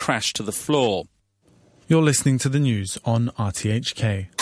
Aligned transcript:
crashed 0.00 0.34
to 0.36 0.42
the 0.42 0.52
floor. 0.52 1.04
You're 1.86 2.02
listening 2.02 2.38
to 2.38 2.48
the 2.48 2.58
news 2.58 2.98
on 3.04 3.30
RTHK. 3.38 4.39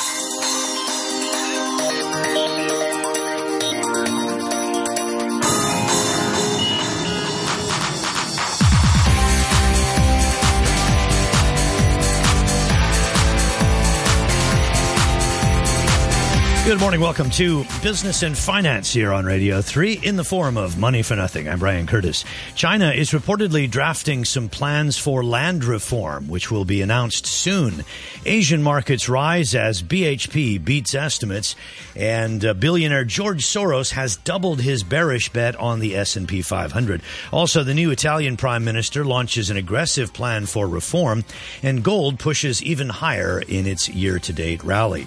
Good 16.69 16.81
morning. 16.81 17.01
Welcome 17.01 17.31
to 17.31 17.65
Business 17.83 18.23
and 18.23 18.37
Finance 18.37 18.93
here 18.93 19.11
on 19.11 19.25
Radio 19.25 19.63
3 19.63 20.01
in 20.03 20.17
the 20.17 20.23
form 20.23 20.59
of 20.59 20.77
Money 20.77 21.01
for 21.01 21.17
Nothing. 21.17 21.49
I'm 21.49 21.61
Brian 21.61 21.87
Curtis. 21.87 22.27
China 22.55 22.91
is 22.91 23.13
reportedly 23.13 23.71
drafting 23.71 24.27
some 24.27 24.51
plans 24.51 24.99
for 24.99 25.25
land 25.25 25.65
reform, 25.65 26.29
which 26.29 26.51
will 26.51 26.67
be 26.67 26.83
announced 26.83 27.25
soon. 27.25 27.87
Asian 28.27 28.63
markets 28.63 29.09
rise 29.09 29.55
as 29.55 29.83
BHP 29.83 30.63
beats 30.63 30.95
estimates, 30.95 31.57
and 31.97 32.45
uh, 32.45 32.53
billionaire 32.53 33.07
George 33.07 33.47
Soros 33.47 33.93
has 33.93 34.17
doubled 34.17 34.61
his 34.61 34.83
bearish 34.83 35.31
bet 35.31 35.57
on 35.57 35.81
the 35.81 35.97
S&P 35.97 36.43
500. 36.43 37.01
Also, 37.33 37.65
the 37.65 37.73
new 37.73 37.91
Italian 37.91 38.37
prime 38.37 38.67
minister 38.67 39.07
launches 39.07 39.49
an 39.49 39.57
aggressive 39.57 40.13
plan 40.13 40.45
for 40.45 40.69
reform, 40.69 41.25
and 41.63 41.83
gold 41.83 42.19
pushes 42.19 42.63
even 42.63 42.91
higher 42.91 43.41
in 43.41 43.67
its 43.67 43.89
year-to-date 43.89 44.63
rally. 44.63 45.07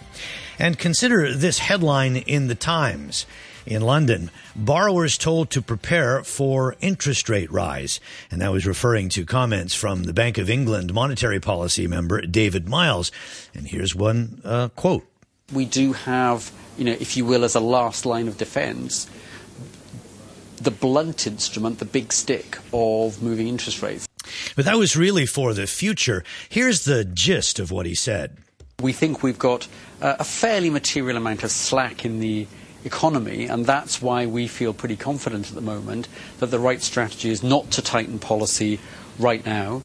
And 0.59 0.77
consider 0.77 1.33
this 1.33 1.59
headline 1.59 2.17
in 2.17 2.47
the 2.47 2.55
Times. 2.55 3.25
In 3.65 3.81
London, 3.81 4.31
borrowers 4.55 5.17
told 5.17 5.51
to 5.51 5.61
prepare 5.61 6.23
for 6.23 6.75
interest 6.81 7.29
rate 7.29 7.51
rise. 7.51 7.99
And 8.31 8.41
that 8.41 8.51
was 8.51 8.65
referring 8.65 9.09
to 9.09 9.25
comments 9.25 9.75
from 9.75 10.03
the 10.03 10.13
Bank 10.13 10.37
of 10.37 10.49
England 10.49 10.93
monetary 10.93 11.39
policy 11.39 11.87
member 11.87 12.21
David 12.21 12.67
Miles. 12.67 13.11
And 13.53 13.67
here's 13.67 13.95
one 13.95 14.41
uh, 14.43 14.69
quote. 14.69 15.05
We 15.53 15.65
do 15.65 15.93
have, 15.93 16.51
you 16.77 16.85
know, 16.85 16.93
if 16.93 17.15
you 17.15 17.25
will, 17.25 17.43
as 17.43 17.55
a 17.55 17.59
last 17.59 18.05
line 18.05 18.27
of 18.27 18.37
defense, 18.37 19.07
the 20.57 20.71
blunt 20.71 21.27
instrument, 21.27 21.79
the 21.79 21.85
big 21.85 22.13
stick 22.13 22.57
of 22.73 23.21
moving 23.21 23.47
interest 23.47 23.81
rates. 23.81 24.07
But 24.55 24.65
that 24.65 24.77
was 24.77 24.95
really 24.95 25.25
for 25.25 25.53
the 25.53 25.67
future. 25.67 26.23
Here's 26.49 26.85
the 26.85 27.03
gist 27.05 27.59
of 27.59 27.71
what 27.71 27.85
he 27.85 27.95
said. 27.95 28.37
We 28.81 28.93
think 28.93 29.21
we've 29.21 29.39
got 29.39 29.67
uh, 30.01 30.15
a 30.19 30.23
fairly 30.23 30.69
material 30.69 31.17
amount 31.17 31.43
of 31.43 31.51
slack 31.51 32.03
in 32.03 32.19
the 32.19 32.47
economy, 32.83 33.45
and 33.45 33.65
that's 33.65 34.01
why 34.01 34.25
we 34.25 34.47
feel 34.47 34.73
pretty 34.73 34.95
confident 34.95 35.49
at 35.49 35.55
the 35.55 35.61
moment 35.61 36.07
that 36.39 36.47
the 36.47 36.59
right 36.59 36.81
strategy 36.81 37.29
is 37.29 37.43
not 37.43 37.69
to 37.71 37.81
tighten 37.81 38.17
policy 38.17 38.79
right 39.19 39.45
now. 39.45 39.83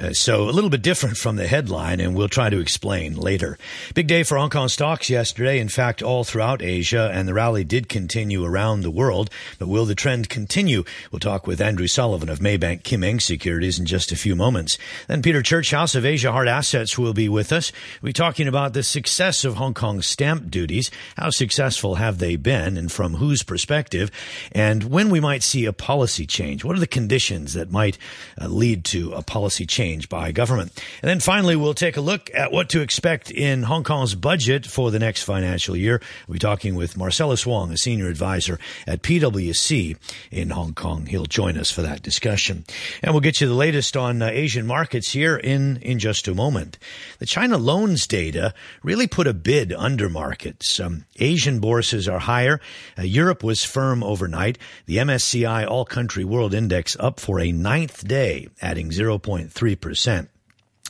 Uh, 0.00 0.12
so 0.12 0.48
a 0.48 0.52
little 0.52 0.70
bit 0.70 0.82
different 0.82 1.16
from 1.16 1.36
the 1.36 1.48
headline, 1.48 1.98
and 1.98 2.14
we'll 2.14 2.28
try 2.28 2.48
to 2.48 2.60
explain 2.60 3.16
later. 3.16 3.58
Big 3.94 4.06
day 4.06 4.22
for 4.22 4.38
Hong 4.38 4.50
Kong 4.50 4.68
stocks 4.68 5.10
yesterday. 5.10 5.58
In 5.58 5.68
fact, 5.68 6.02
all 6.02 6.22
throughout 6.22 6.62
Asia, 6.62 7.10
and 7.12 7.26
the 7.26 7.34
rally 7.34 7.64
did 7.64 7.88
continue 7.88 8.44
around 8.44 8.82
the 8.82 8.90
world. 8.90 9.28
But 9.58 9.66
will 9.66 9.86
the 9.86 9.96
trend 9.96 10.28
continue? 10.28 10.84
We'll 11.10 11.18
talk 11.18 11.48
with 11.48 11.60
Andrew 11.60 11.88
Sullivan 11.88 12.28
of 12.28 12.38
Maybank 12.38 12.84
Kim 12.84 13.02
Eng 13.02 13.18
Securities 13.18 13.78
in 13.78 13.86
just 13.86 14.12
a 14.12 14.16
few 14.16 14.36
moments. 14.36 14.78
Then 15.08 15.20
Peter 15.20 15.42
Churchouse 15.42 15.96
of 15.96 16.06
Asia 16.06 16.30
Hard 16.30 16.46
Assets 16.46 16.96
will 16.96 17.14
be 17.14 17.28
with 17.28 17.52
us. 17.52 17.72
We'll 18.00 18.10
be 18.10 18.12
talking 18.12 18.46
about 18.46 18.74
the 18.74 18.84
success 18.84 19.44
of 19.44 19.56
Hong 19.56 19.74
Kong 19.74 20.00
stamp 20.00 20.48
duties. 20.48 20.92
How 21.16 21.30
successful 21.30 21.96
have 21.96 22.18
they 22.18 22.36
been, 22.36 22.76
and 22.76 22.92
from 22.92 23.14
whose 23.14 23.42
perspective? 23.42 24.12
And 24.52 24.84
when 24.84 25.10
we 25.10 25.18
might 25.18 25.42
see 25.42 25.64
a 25.64 25.72
policy 25.72 26.26
change. 26.26 26.64
What 26.64 26.76
are 26.76 26.80
the 26.80 26.86
conditions 26.86 27.54
that 27.54 27.72
might 27.72 27.98
uh, 28.40 28.46
lead 28.46 28.84
to 28.86 29.12
a 29.12 29.22
policy 29.22 29.66
change? 29.66 29.87
Change 29.88 30.08
by 30.10 30.32
government. 30.32 30.70
And 31.00 31.08
then 31.08 31.18
finally, 31.18 31.56
we'll 31.56 31.72
take 31.72 31.96
a 31.96 32.02
look 32.02 32.30
at 32.34 32.52
what 32.52 32.68
to 32.70 32.82
expect 32.82 33.30
in 33.30 33.62
Hong 33.62 33.84
Kong's 33.84 34.14
budget 34.14 34.66
for 34.66 34.90
the 34.90 34.98
next 34.98 35.22
financial 35.22 35.74
year. 35.74 36.02
We'll 36.26 36.34
be 36.34 36.38
talking 36.38 36.74
with 36.74 36.98
Marcellus 36.98 37.46
Wong, 37.46 37.72
a 37.72 37.78
senior 37.78 38.08
advisor 38.08 38.58
at 38.86 39.02
PwC 39.02 39.96
in 40.30 40.50
Hong 40.50 40.74
Kong. 40.74 41.06
He'll 41.06 41.24
join 41.24 41.56
us 41.56 41.70
for 41.70 41.80
that 41.82 42.02
discussion. 42.02 42.64
And 43.02 43.14
we'll 43.14 43.22
get 43.22 43.40
you 43.40 43.48
the 43.48 43.54
latest 43.54 43.96
on 43.96 44.20
uh, 44.20 44.26
Asian 44.26 44.66
markets 44.66 45.10
here 45.12 45.36
in, 45.36 45.78
in 45.78 45.98
just 45.98 46.28
a 46.28 46.34
moment. 46.34 46.78
The 47.18 47.26
China 47.26 47.56
loans 47.56 48.06
data 48.06 48.52
really 48.82 49.06
put 49.06 49.26
a 49.26 49.32
bid 49.32 49.72
under 49.72 50.10
markets. 50.10 50.78
Um, 50.78 51.06
Asian 51.18 51.60
bourses 51.60 52.08
are 52.08 52.18
higher. 52.18 52.60
Uh, 52.98 53.02
Europe 53.02 53.42
was 53.42 53.64
firm 53.64 54.04
overnight. 54.04 54.58
The 54.84 54.98
MSCI 54.98 55.66
All 55.66 55.86
Country 55.86 56.24
World 56.24 56.52
Index 56.52 56.94
up 57.00 57.18
for 57.20 57.40
a 57.40 57.52
ninth 57.52 58.06
day, 58.06 58.48
adding 58.60 58.90
0.3 58.90 59.77
percent 59.80 60.30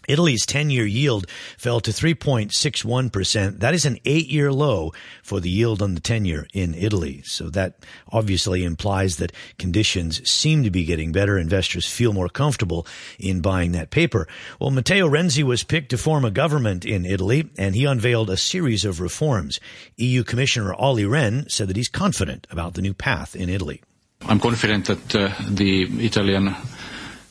Italy's 0.08 0.46
10 0.46 0.70
year 0.70 0.86
yield 0.86 1.28
fell 1.58 1.80
to 1.80 1.90
3.61%. 1.90 3.60
That 3.60 3.74
is 3.74 3.84
an 3.84 3.98
eight 4.04 4.28
year 4.28 4.50
low 4.50 4.92
for 5.22 5.38
the 5.38 5.50
yield 5.50 5.82
on 5.82 5.94
the 5.94 6.00
10 6.00 6.24
year 6.24 6.48
in 6.54 6.74
Italy. 6.74 7.22
So 7.24 7.50
that 7.50 7.84
obviously 8.10 8.64
implies 8.64 9.18
that 9.18 9.32
conditions 9.58 10.28
seem 10.28 10.64
to 10.64 10.70
be 10.70 10.84
getting 10.84 11.12
better. 11.12 11.38
Investors 11.38 11.86
feel 11.86 12.14
more 12.14 12.30
comfortable 12.30 12.86
in 13.18 13.40
buying 13.40 13.72
that 13.72 13.90
paper. 13.90 14.26
Well, 14.58 14.70
Matteo 14.70 15.08
Renzi 15.08 15.42
was 15.42 15.62
picked 15.62 15.90
to 15.90 15.98
form 15.98 16.24
a 16.24 16.30
government 16.30 16.86
in 16.86 17.04
Italy 17.04 17.50
and 17.58 17.74
he 17.74 17.84
unveiled 17.84 18.30
a 18.30 18.36
series 18.38 18.86
of 18.86 19.00
reforms. 19.00 19.60
EU 19.96 20.24
Commissioner 20.24 20.74
Olli 20.74 21.04
Rehn 21.04 21.50
said 21.50 21.68
that 21.68 21.76
he's 21.76 21.88
confident 21.88 22.46
about 22.50 22.74
the 22.74 22.82
new 22.82 22.94
path 22.94 23.36
in 23.36 23.50
Italy. 23.50 23.82
I'm 24.22 24.40
confident 24.40 24.86
that 24.86 25.14
uh, 25.14 25.32
the 25.48 25.82
Italian 26.04 26.56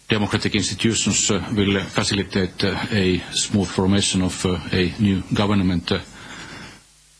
democratic 0.07 0.56
institutions 0.56 1.29
uh, 1.31 1.44
will 1.53 1.78
uh, 1.78 1.84
facilitate 1.84 2.63
uh, 2.63 2.78
a 2.91 3.19
smooth 3.31 3.68
formation 3.68 4.22
of 4.22 4.45
uh, 4.45 4.57
a 4.72 4.94
new 5.00 5.22
government. 5.34 5.91
Uh, 5.91 6.00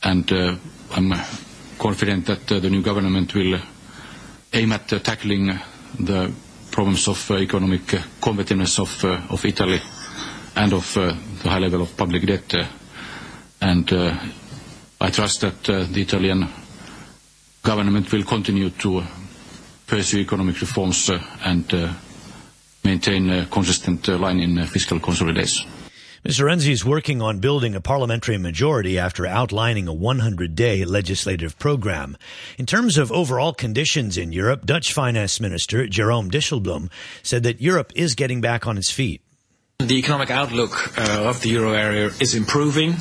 and 0.04 0.32
uh, 0.32 0.56
I'm 0.96 1.14
confident 1.78 2.26
that 2.28 2.48
the 2.48 2.70
new 2.70 2.82
government 2.82 3.34
will 3.36 3.60
aim 4.54 4.72
at 4.72 4.88
tackling 5.04 5.48
the 6.00 6.32
problems 6.72 7.08
of 7.10 7.30
economic 7.32 7.82
competitiveness 8.22 8.80
of, 8.80 9.04
of 9.32 9.44
Italy 9.46 9.82
and 10.56 10.74
of 10.74 10.94
the 10.94 11.50
high 11.50 11.60
level 11.60 11.82
of 11.82 11.98
public 11.98 12.26
debt. 12.26 12.54
and 13.62 13.92
I 15.02 15.10
trust 15.12 15.42
that 15.42 15.64
the 15.64 16.02
Italian 16.02 16.48
government 17.64 18.12
will 18.12 18.24
continue 18.24 18.70
to 18.70 19.04
pursue 19.88 20.20
economic 20.20 20.60
reforms 20.62 21.10
and 21.44 21.98
maintain 22.88 23.30
a 23.30 23.46
consistent 23.48 24.08
uh, 24.08 24.18
line 24.18 24.40
in 24.40 24.58
uh, 24.58 24.66
fiscal 24.66 25.00
consolidation. 25.00 25.70
Mr. 26.26 26.46
Renzi 26.46 26.72
is 26.72 26.84
working 26.84 27.22
on 27.22 27.40
building 27.40 27.76
a 27.76 27.82
parliamentary 27.82 28.38
majority 28.38 28.98
after 28.98 29.26
outlining 29.26 29.88
a 29.88 29.94
100-day 29.94 30.84
legislative 30.84 31.58
program. 31.60 32.18
In 32.58 32.66
terms 32.66 32.98
of 32.98 33.12
overall 33.12 33.54
conditions 33.54 34.18
in 34.18 34.34
Europe, 34.34 34.66
Dutch 34.66 34.92
Finance 34.94 35.40
Minister 35.40 35.88
Jerome 35.88 36.30
Dijsselbloem 36.32 36.90
said 37.24 37.44
that 37.44 37.62
Europe 37.62 37.92
is 37.96 38.16
getting 38.16 38.42
back 38.42 38.68
on 38.68 38.78
its 38.78 38.92
feet. 38.92 39.22
The 39.80 40.00
economic 40.00 40.32
outlook 40.32 40.98
uh, 40.98 41.30
of 41.30 41.42
the 41.42 41.50
euro 41.50 41.74
area 41.74 42.08
is 42.20 42.34
improving. 42.34 42.96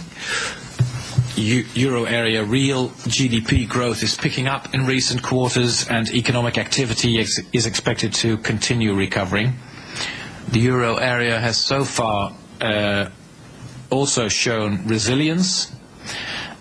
Euro 1.36 2.04
area 2.04 2.44
real 2.44 2.91
GDP 3.08 3.68
growth 3.68 4.03
is 4.03 4.16
picking 4.16 4.47
up 4.47 4.74
in 4.74 4.86
recent 4.86 5.22
quarters 5.22 5.88
and 5.88 6.08
economic 6.10 6.58
activity 6.58 7.18
is, 7.18 7.42
is 7.53 7.66
expected 7.66 8.12
to 8.14 8.36
continue 8.38 8.94
recovering. 8.94 9.54
The 10.49 10.61
euro 10.61 10.97
area 10.97 11.39
has 11.41 11.57
so 11.57 11.84
far 11.84 12.33
uh, 12.61 13.11
also 13.91 14.29
shown 14.29 14.87
resilience 14.87 15.73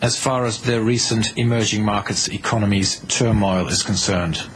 as 0.01 0.18
far 0.18 0.46
as 0.46 0.62
the 0.62 0.81
recent 0.81 1.38
emerging 1.38 1.84
markets 1.84 2.28
economies 2.28 3.00
turmoil 3.07 3.68
is 3.68 3.84
concerned. 3.84 4.47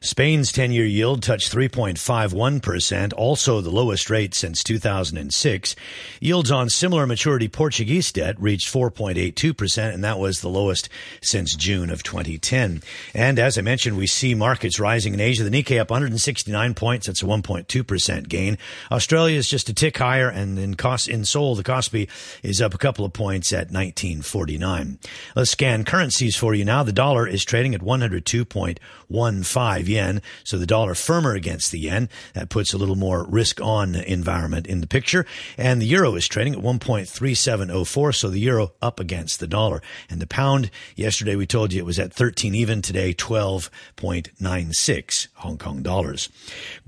Spain's 0.00 0.52
10 0.52 0.70
year 0.70 0.84
yield 0.84 1.22
touched 1.22 1.52
3.51%, 1.52 3.12
also 3.16 3.60
the 3.60 3.70
lowest 3.70 4.10
rate 4.10 4.34
since 4.34 4.62
2006. 4.62 5.76
Yields 6.20 6.50
on 6.50 6.68
similar 6.68 7.06
maturity 7.06 7.48
Portuguese 7.48 8.12
debt 8.12 8.40
reached 8.40 8.72
4.82%, 8.72 9.92
and 9.92 10.04
that 10.04 10.18
was 10.18 10.40
the 10.40 10.48
lowest 10.48 10.88
since 11.20 11.56
June 11.56 11.90
of 11.90 12.02
2010. 12.02 12.82
And 13.14 13.38
as 13.38 13.58
I 13.58 13.62
mentioned, 13.62 13.96
we 13.96 14.06
see 14.06 14.34
markets 14.34 14.78
rising 14.78 15.14
in 15.14 15.20
Asia. 15.20 15.42
The 15.42 15.50
Nikkei 15.50 15.80
up 15.80 15.90
169 15.90 16.74
points. 16.74 17.06
That's 17.06 17.22
a 17.22 17.26
1.2% 17.26 18.28
gain. 18.28 18.58
Australia 18.92 19.36
is 19.36 19.48
just 19.48 19.68
a 19.68 19.74
tick 19.74 19.98
higher, 19.98 20.28
and 20.28 20.58
in, 20.58 20.74
cost, 20.74 21.08
in 21.08 21.24
Seoul, 21.24 21.56
the 21.56 21.64
Kospi 21.64 22.08
is 22.42 22.62
up 22.62 22.74
a 22.74 22.78
couple 22.78 23.04
of 23.04 23.12
points 23.12 23.52
at 23.52 23.72
1949. 23.72 24.98
Let's 25.34 25.50
scan 25.50 25.84
currencies 25.84 26.36
for 26.36 26.54
you 26.54 26.64
now. 26.64 26.82
The 26.82 26.92
dollar 26.92 27.26
is 27.26 27.44
trading 27.44 27.74
at 27.74 27.80
102.15 27.80 29.87
yen. 29.88 30.22
So 30.44 30.58
the 30.58 30.66
dollar 30.66 30.94
firmer 30.94 31.34
against 31.34 31.72
the 31.72 31.78
yen. 31.78 32.08
That 32.34 32.50
puts 32.50 32.72
a 32.72 32.78
little 32.78 32.96
more 32.96 33.24
risk 33.24 33.60
on 33.60 33.94
environment 33.94 34.66
in 34.66 34.80
the 34.80 34.86
picture. 34.86 35.26
And 35.56 35.82
the 35.82 35.86
euro 35.86 36.14
is 36.14 36.28
trading 36.28 36.54
at 36.54 36.60
1.3704. 36.60 38.14
So 38.14 38.28
the 38.28 38.40
euro 38.40 38.72
up 38.80 39.00
against 39.00 39.40
the 39.40 39.46
dollar. 39.46 39.82
And 40.08 40.20
the 40.20 40.26
pound, 40.26 40.70
yesterday 40.96 41.36
we 41.36 41.46
told 41.46 41.72
you 41.72 41.80
it 41.80 41.86
was 41.86 41.98
at 41.98 42.12
13 42.12 42.54
even. 42.54 42.82
Today, 42.82 43.14
12.96 43.14 45.28
Hong 45.34 45.58
Kong 45.58 45.82
dollars. 45.82 46.28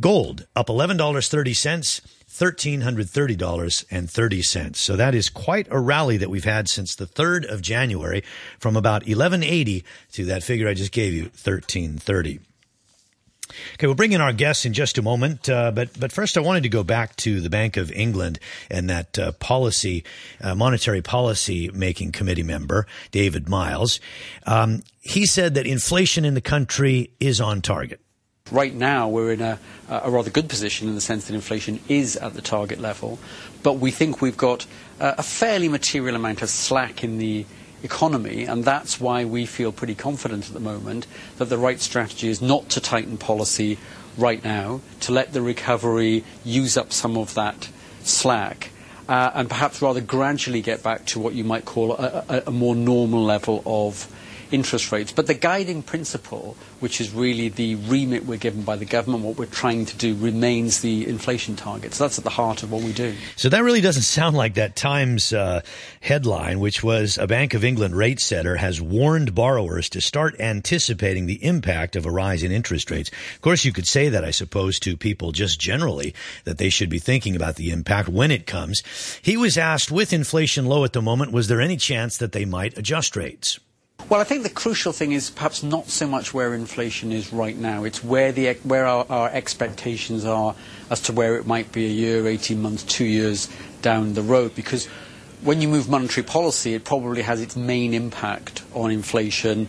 Gold 0.01 0.47
up 0.55 0.69
$11.30 0.69 2.01
$1,330.30. 2.31 4.77
So 4.77 4.97
that 4.97 5.15
is 5.15 5.29
quite 5.29 5.67
a 5.71 5.79
rally 5.81 6.17
that 6.17 6.31
we've 6.31 6.45
had 6.45 6.69
since 6.69 6.95
the 6.95 7.07
3rd 7.07 7.51
of 7.51 7.61
January 7.61 8.23
from 8.59 8.77
about 8.77 9.03
1180 9.03 9.85
to 10.13 10.25
that 10.27 10.45
figure 10.45 10.69
I 10.69 10.75
just 10.75 10.93
gave 10.93 11.13
you, 11.13 11.25
1330. 11.25 12.39
Okay, 13.75 13.87
we'll 13.87 13.95
bring 13.95 14.13
in 14.13 14.21
our 14.21 14.33
guests 14.33 14.65
in 14.65 14.73
just 14.73 14.99
a 14.99 15.03
moment, 15.03 15.49
uh, 15.49 15.71
but 15.71 15.99
but 15.99 16.13
first 16.13 16.37
I 16.37 16.41
wanted 16.41 16.63
to 16.65 16.69
go 16.69 16.83
back 16.83 17.17
to 17.17 17.41
the 17.41 17.51
Bank 17.51 17.77
of 17.77 17.91
England 17.93 18.39
and 18.71 18.89
that 18.91 19.19
uh, 19.19 19.33
policy, 19.33 20.05
uh, 20.41 20.55
monetary 20.55 21.03
policy 21.03 21.71
making 21.73 22.13
committee 22.13 22.43
member 22.43 22.87
David 23.11 23.49
Miles. 23.49 24.01
Um, 24.47 24.83
he 25.01 25.27
said 25.27 25.55
that 25.55 25.67
inflation 25.67 26.25
in 26.25 26.35
the 26.35 26.41
country 26.41 27.13
is 27.21 27.41
on 27.41 27.63
target. 27.63 28.01
Right 28.51 28.75
now, 28.75 29.09
we're 29.09 29.33
in 29.33 29.41
a, 29.41 29.59
a, 29.89 30.11
rather 30.11 30.31
good 30.31 30.49
position 30.49 30.89
in 30.89 30.97
the 30.97 31.01
sense 31.01 31.29
that 31.29 31.35
inflation 31.35 31.79
is 31.89 32.17
at 32.17 32.35
the 32.35 32.43
target 32.43 32.81
level, 32.81 33.21
but 33.63 33.75
we 33.75 33.93
think 33.93 34.21
we've 34.21 34.37
got 34.37 34.67
a 34.99 35.23
fairly 35.23 35.69
material 35.69 36.17
amount 36.17 36.43
of 36.43 36.51
slack 36.51 37.05
in 37.05 37.19
the 37.19 37.47
economy, 37.83 38.45
and 38.45 38.65
that's 38.65 39.01
why 39.01 39.25
we 39.25 39.47
feel 39.47 39.73
pretty 39.73 39.95
confident 39.95 40.49
at 40.49 40.55
the 40.55 40.61
moment 40.61 41.07
that 41.39 41.47
the 41.47 41.59
right 41.59 41.81
strategy 41.81 42.29
is 42.29 42.41
not 42.43 42.69
to 42.71 42.81
tighten 42.81 43.17
policy 43.17 43.79
right 44.17 44.43
now, 44.45 44.81
to 45.01 45.13
let 45.13 45.33
the 45.33 45.43
recovery 45.43 46.25
use 46.45 46.77
up 46.77 46.93
some 46.93 47.17
of 47.17 47.35
that 47.35 47.69
slack, 48.03 48.71
uh, 49.09 49.31
and 49.35 49.49
perhaps 49.49 49.83
rather 49.83 50.01
gradually 50.01 50.61
get 50.61 50.83
back 50.83 51.05
to 51.07 51.19
what 51.19 51.35
you 51.35 51.45
might 51.45 51.65
call 51.65 51.93
a, 51.93 52.25
a, 52.29 52.43
a 52.47 52.51
more 52.51 52.75
normal 52.75 53.25
level 53.25 53.63
of 53.67 54.09
interest 54.51 54.93
rates. 54.93 55.13
But 55.13 55.27
the 55.27 55.35
guiding 55.35 55.83
principle, 55.83 56.57
which 56.81 57.01
is 57.01 57.13
really 57.13 57.49
the 57.49 57.77
remit 57.77 58.27
we're 58.27 58.39
given 58.39 58.63
by 58.63 58.77
the 58.77 58.85
government, 58.85 59.25
what 59.25 59.39
we're 59.39 59.47
trying 59.47 59.87
to 59.87 59.97
do, 59.97 60.15
remains 60.15 60.81
the 60.81 61.07
inflation 61.07 61.57
target. 61.57 61.95
So 61.95 62.05
that's 62.05 62.19
at 62.19 62.25
the 62.25 62.31
heart 62.31 62.63
of 62.63 62.71
what 62.71 62.83
we 62.83 62.93
do. 62.93 63.15
So 63.37 63.49
that 63.49 63.63
really 63.63 63.81
doesn't 63.81 64.03
sound 64.03 64.37
like 64.37 64.55
that 64.55 64.77
Times 64.77 65.33
uh, 65.33 65.61
headline, 66.01 66.61
which 66.61 66.83
was 66.83 67.19
a 67.19 67.27
Bank 67.27 67.55
of 67.55 67.65
England 67.65 67.95
rate 67.95 68.21
setter 68.21 68.57
has 68.57 68.81
warned 68.81 69.35
borrowers 69.35 69.89
to 69.91 70.01
start 70.01 70.39
anticipating 70.41 71.27
the 71.27 71.45
impact 71.45 71.97
of 71.97 72.07
a 72.07 72.11
rise 72.11 72.43
in 72.43 72.53
interest 72.53 72.91
rates. 72.91 73.11
Of 73.35 73.41
course, 73.43 73.65
you 73.65 73.73
could 73.73 73.87
say 73.87 74.09
that, 74.09 74.25
I 74.25 74.31
suppose, 74.31 74.79
to 74.81 74.97
people 74.97 75.33
just 75.33 75.61
generally, 75.61 76.15
that 76.45 76.59
they 76.59 76.71
should 76.71 76.91
be 76.91 76.99
thinking 76.99 77.37
about 77.37 77.57
the 77.57 77.71
impact 77.71 78.09
when 78.09 78.31
it 78.31 78.47
comes. 78.47 78.83
He 79.23 79.37
was 79.37 79.59
asked, 79.59 79.91
with 79.91 80.13
inflation 80.13 80.67
low 80.67 80.85
at 80.85 80.93
the 80.93 81.03
moment, 81.03 81.33
was 81.33 81.49
there 81.49 81.61
any 81.61 81.77
chance 81.77 82.17
that 82.17 82.33
they 82.33 82.45
might 82.45 82.77
adjust 82.79 83.17
rates? 83.17 83.59
Well, 84.11 84.21
I 84.21 84.25
think 84.25 84.43
the 84.43 84.51
crucial 84.51 84.93
thing 84.93 85.13
is 85.13 85.31
perhaps 85.31 85.63
not 85.63 85.87
so 85.87 86.05
much 86.05 86.35
where 86.35 86.53
inflation 86.53 87.13
is 87.13 87.33
right 87.33 87.57
now. 87.57 87.85
It's 87.85 88.03
where 88.03 88.33
the 88.33 88.55
where 88.65 88.85
our, 88.85 89.07
our, 89.09 89.31
expectations 89.31 90.25
are 90.25 90.57
as 90.91 91.01
to 91.03 91.13
where 91.13 91.37
it 91.37 91.47
might 91.47 91.71
be 91.71 91.87
a 91.87 91.89
year, 91.89 92.27
18 92.27 92.61
months, 92.61 92.83
two 92.83 93.05
years 93.05 93.49
down 93.83 94.15
the 94.15 94.23
road. 94.23 94.57
Because 94.57 94.87
when 95.43 95.61
you 95.61 95.69
move 95.69 95.89
monetary 95.89 96.27
policy, 96.27 96.75
it 96.75 96.83
probably 96.85 97.23
has 97.23 97.41
its 97.41 97.55
main 97.55 97.95
impact 97.95 98.65
on 98.75 98.91
inflation, 98.91 99.69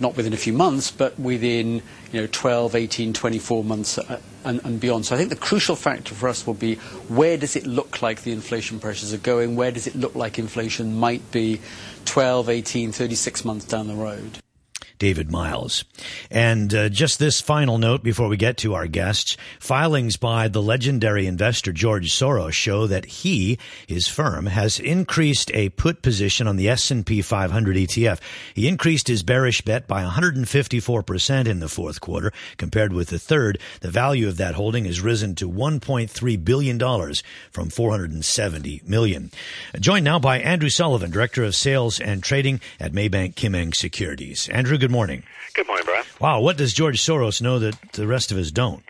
not 0.00 0.16
within 0.16 0.32
a 0.32 0.38
few 0.38 0.54
months, 0.54 0.90
but 0.90 1.20
within 1.20 1.82
you 2.12 2.22
know 2.22 2.28
12, 2.32 2.74
18, 2.74 3.12
24 3.12 3.62
months 3.62 3.98
uh, 3.98 4.18
and, 4.44 4.60
and, 4.64 4.80
beyond. 4.80 5.06
So 5.06 5.14
I 5.14 5.18
think 5.18 5.30
the 5.30 5.36
crucial 5.36 5.76
factor 5.76 6.14
for 6.14 6.28
us 6.28 6.46
will 6.46 6.54
be 6.54 6.76
where 7.08 7.36
does 7.36 7.56
it 7.56 7.66
look 7.66 8.02
like 8.02 8.22
the 8.22 8.32
inflation 8.32 8.80
pressures 8.80 9.12
are 9.12 9.18
going? 9.18 9.56
Where 9.56 9.70
does 9.70 9.86
it 9.86 9.94
look 9.94 10.14
like 10.14 10.38
inflation 10.38 10.98
might 10.98 11.30
be 11.30 11.60
12, 12.04 12.48
18, 12.48 12.92
36 12.92 13.44
months 13.44 13.64
down 13.64 13.88
the 13.88 13.94
road? 13.94 14.38
David 15.02 15.32
Miles. 15.32 15.84
And 16.30 16.72
uh, 16.72 16.88
just 16.88 17.18
this 17.18 17.40
final 17.40 17.76
note 17.76 18.04
before 18.04 18.28
we 18.28 18.36
get 18.36 18.56
to 18.58 18.74
our 18.74 18.86
guests, 18.86 19.36
filings 19.58 20.16
by 20.16 20.46
the 20.46 20.62
legendary 20.62 21.26
investor 21.26 21.72
George 21.72 22.12
Soros 22.12 22.52
show 22.52 22.86
that 22.86 23.06
he, 23.06 23.58
his 23.88 24.06
firm, 24.06 24.46
has 24.46 24.78
increased 24.78 25.50
a 25.54 25.70
put 25.70 26.02
position 26.02 26.46
on 26.46 26.54
the 26.54 26.68
S&P 26.68 27.20
500 27.20 27.76
ETF. 27.76 28.20
He 28.54 28.68
increased 28.68 29.08
his 29.08 29.24
bearish 29.24 29.62
bet 29.62 29.88
by 29.88 30.04
154% 30.04 31.48
in 31.48 31.58
the 31.58 31.68
fourth 31.68 32.00
quarter 32.00 32.32
compared 32.56 32.92
with 32.92 33.08
the 33.08 33.18
third. 33.18 33.58
The 33.80 33.90
value 33.90 34.28
of 34.28 34.36
that 34.36 34.54
holding 34.54 34.84
has 34.84 35.00
risen 35.00 35.34
to 35.34 35.50
1.3 35.50 36.44
billion 36.44 36.78
dollars 36.78 37.24
from 37.50 37.70
$470 37.70 38.86
million. 38.86 39.32
Joined 39.80 40.04
now 40.04 40.20
by 40.20 40.38
Andrew 40.38 40.68
Sullivan, 40.68 41.10
Director 41.10 41.42
of 41.42 41.56
Sales 41.56 41.98
and 41.98 42.22
Trading 42.22 42.60
at 42.78 42.92
Maybank 42.92 43.34
Kim 43.34 43.56
Eng 43.56 43.72
Securities. 43.72 44.48
Andrew, 44.50 44.78
good 44.78 44.91
morning. 44.92 45.22
Good 45.54 45.66
morning, 45.66 45.84
Brad. 45.86 46.04
Wow, 46.20 46.40
what 46.40 46.56
does 46.56 46.72
George 46.72 47.02
Soros 47.02 47.42
know 47.42 47.58
that 47.58 47.74
the 47.92 48.06
rest 48.06 48.30
of 48.30 48.38
us 48.38 48.50
don't? 48.50 48.84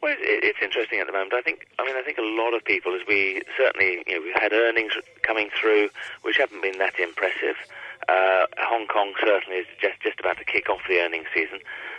Well, 0.00 0.14
it's 0.20 0.58
interesting 0.62 1.00
at 1.00 1.06
the 1.06 1.12
moment. 1.12 1.34
I 1.34 1.42
think, 1.42 1.66
I 1.78 1.84
mean, 1.84 1.96
I 1.96 2.02
think 2.02 2.18
a 2.18 2.22
lot 2.22 2.54
of 2.54 2.64
people, 2.64 2.94
as 2.94 3.00
we 3.08 3.42
certainly, 3.56 4.04
you 4.06 4.14
know, 4.14 4.22
we've 4.22 4.40
had 4.40 4.52
earnings 4.52 4.92
coming 5.22 5.50
through 5.58 5.88
which 6.22 6.36
haven't 6.36 6.62
been 6.62 6.78
that 6.78 6.98
impressive. 7.00 7.56
Uh, 8.08 8.46
Hong 8.58 8.86
Kong 8.86 9.12
certainly 9.20 9.58
is 9.58 9.66
just 9.80 10.00
just 10.00 10.20
about 10.20 10.38
to 10.38 10.44
kick 10.44 10.70
off 10.70 10.80
the 10.88 11.00
earnings 11.00 11.26
season. 11.34 11.58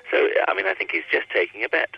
So, 0.10 0.30
I 0.48 0.54
mean, 0.54 0.66
I 0.66 0.74
think 0.74 0.92
he's 0.92 1.04
just 1.12 1.30
taking 1.30 1.64
a 1.64 1.70
bet. 1.70 1.90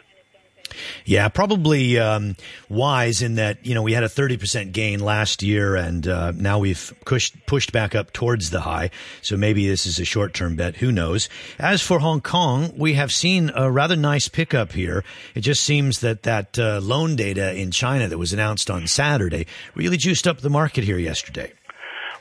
Yeah, 1.06 1.27
probably 1.29 2.00
um, 2.00 2.35
wise 2.69 3.21
in 3.21 3.35
that 3.35 3.65
you 3.65 3.73
know 3.73 3.81
we 3.81 3.94
had 3.94 4.03
a 4.03 4.09
thirty 4.09 4.38
percent 4.38 4.71
gain 4.71 5.00
last 5.00 5.44
year, 5.44 5.75
and 5.75 6.07
uh, 6.07 6.31
now 6.35 6.59
we've 6.59 6.94
pushed 7.06 7.45
pushed 7.45 7.71
back 7.71 7.95
up 7.95 8.13
towards 8.13 8.50
the 8.50 8.62
high. 8.62 8.91
So 9.21 9.38
maybe 9.38 9.68
this 9.68 9.85
is 9.85 10.00
a 10.00 10.06
short 10.06 10.33
term 10.33 10.56
bet. 10.56 10.77
Who 10.77 10.91
knows? 10.91 11.29
As 11.59 11.81
for 11.81 12.00
Hong 12.00 12.21
Kong, 12.21 12.73
we 12.77 12.94
have 12.94 13.12
seen 13.12 13.51
a 13.56 13.71
rather 13.71 13.95
nice 13.95 14.27
pickup 14.27 14.71
here. 14.71 15.03
It 15.35 15.41
just 15.41 15.63
seems 15.63 16.00
that 16.00 16.23
that 16.23 16.57
uh, 16.57 16.79
loan 16.81 17.15
data 17.15 17.53
in 17.53 17.71
China 17.71 18.07
that 18.07 18.18
was 18.18 18.33
announced 18.33 18.69
on 18.69 18.88
Saturday 18.88 19.47
really 19.75 19.97
juiced 19.97 20.27
up 20.27 20.39
the 20.39 20.50
market 20.50 20.83
here 20.83 20.97
yesterday. 20.97 21.51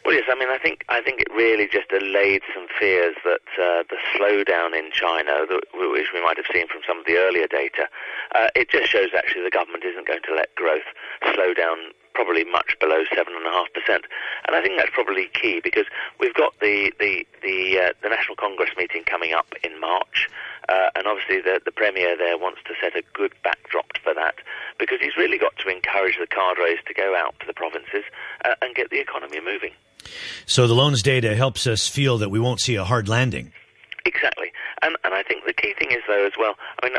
Well, 0.05 0.15
yes. 0.15 0.25
I 0.31 0.35
mean, 0.35 0.49
I 0.49 0.59
think 0.59 0.85
I 0.89 1.01
think 1.03 1.21
it 1.21 1.29
really 1.35 1.69
just 1.69 1.93
allayed 1.93 2.43
some 2.55 2.67
fears 2.79 3.17
that 3.25 3.47
uh, 3.61 3.85
the 3.89 3.97
slowdown 4.17 4.77
in 4.77 4.91
China, 4.93 5.45
that, 5.49 5.61
which 5.75 6.13
we 6.15 6.23
might 6.23 6.37
have 6.37 6.47
seen 6.53 6.69
from 6.69 6.81
some 6.87 7.01
of 7.01 7.07
the 7.07 7.17
earlier 7.17 7.47
data, 7.47 7.89
uh, 8.35 8.49
it 8.57 8.71
just 8.71 8.91
shows 8.91 9.11
actually 9.17 9.45
the 9.45 9.51
government 9.51 9.85
isn't 9.85 10.07
going 10.07 10.23
to 10.25 10.35
let 10.35 10.55
growth 10.55 10.89
slow 11.35 11.53
down 11.53 11.93
probably 12.15 12.45
much 12.45 12.77
below 12.81 13.05
seven 13.15 13.35
and 13.37 13.47
a 13.47 13.51
half 13.51 13.73
percent. 13.73 14.05
And 14.47 14.57
I 14.57 14.63
think 14.63 14.79
that's 14.79 14.91
probably 14.93 15.29
key 15.33 15.61
because 15.63 15.87
we've 16.19 16.35
got 16.35 16.59
the 16.61 16.93
the 16.99 17.27
the, 17.43 17.79
uh, 17.79 17.93
the 18.03 18.09
National 18.09 18.37
Congress 18.37 18.71
meeting 18.77 19.05
coming 19.05 19.33
up 19.33 19.53
in 19.63 19.79
March. 19.81 20.29
Uh, 20.69 20.89
and 20.95 21.07
obviously, 21.07 21.41
the, 21.41 21.61
the 21.65 21.73
Premier 21.73 22.17
there 22.17 22.39
wants 22.39 22.61
to 22.65 22.75
set 22.81 22.97
a 22.97 23.03
good 23.13 23.35
backdrop 23.43 23.87
for 24.03 24.15
that 24.15 24.37
because 24.79 24.99
he's 25.01 25.17
really 25.17 25.37
got 25.37 25.57
to 25.59 25.69
encourage 25.69 26.17
the 26.19 26.27
cadres 26.27 26.79
to 26.87 26.95
go 26.95 27.17
out 27.17 27.35
to 27.41 27.47
the 27.47 27.55
provinces 27.55 28.05
uh, 28.45 28.55
and 28.63 28.75
get 28.75 28.89
the 28.91 29.01
economy 29.01 29.41
moving. 29.41 29.73
So 30.47 30.67
the 30.67 30.75
loans 30.75 31.03
data 31.03 31.35
helps 31.35 31.67
us 31.67 31.89
feel 31.89 32.19
that 32.19 32.31
we 32.31 32.41
won't 32.41 32.61
see 32.61 32.77
a 32.77 32.85
hard 32.85 33.09
landing. 33.09 33.53
Exactly. 34.07 34.53
And, 34.83 34.97
and 35.05 35.13
I 35.13 35.23
think 35.23 35.45
the 35.45 35.53
key 35.53 35.75
thing 35.79 35.91
is, 35.91 36.01
though, 36.09 36.27
as 36.27 36.33
well, 36.39 36.55
I 36.83 36.89
mean, 36.89 36.97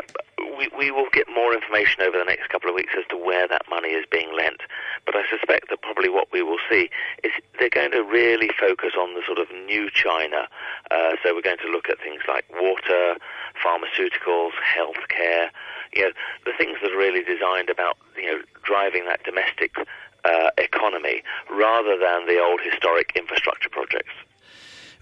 we, 0.56 0.68
we 0.76 0.90
will 0.90 1.08
get 1.12 1.26
more 1.28 1.52
information 1.52 2.02
over 2.02 2.16
the 2.16 2.24
next 2.24 2.48
couple 2.48 2.68
of 2.68 2.76
weeks 2.76 2.94
as 2.96 3.04
to 3.08 3.16
where 3.16 3.48
that 3.48 3.62
money 3.68 3.88
is 3.88 4.06
being 4.10 4.32
lent. 4.36 4.60
But 5.04 5.16
I 5.16 5.22
suspect 5.28 5.68
that 5.70 5.82
probably 5.82 6.08
what 6.08 6.28
we 6.32 6.42
will 6.42 6.62
see 6.70 6.90
is 7.24 7.32
they're 7.58 7.70
going 7.70 7.90
to 7.90 8.02
really 8.02 8.50
focus 8.58 8.92
on 8.98 9.14
the 9.14 9.22
sort 9.26 9.38
of 9.38 9.48
new 9.66 9.90
China. 9.90 10.46
Uh, 10.90 11.16
so 11.22 11.34
we're 11.34 11.42
going 11.42 11.62
to 11.64 11.70
look 11.70 11.88
at 11.88 11.98
things 11.98 12.22
like 12.28 12.44
water, 12.54 13.16
pharmaceuticals, 13.58 14.52
healthcare, 14.62 15.50
you 15.92 16.02
know, 16.02 16.12
the 16.46 16.52
things 16.56 16.78
that 16.82 16.92
are 16.92 16.98
really 16.98 17.22
designed 17.22 17.68
about, 17.68 17.96
you 18.16 18.26
know, 18.26 18.38
driving 18.62 19.06
that 19.06 19.24
domestic 19.24 19.74
uh, 20.24 20.50
economy 20.58 21.22
rather 21.50 21.98
than 21.98 22.26
the 22.26 22.40
old 22.40 22.60
historic 22.60 23.12
infrastructure 23.16 23.68
projects. 23.68 24.12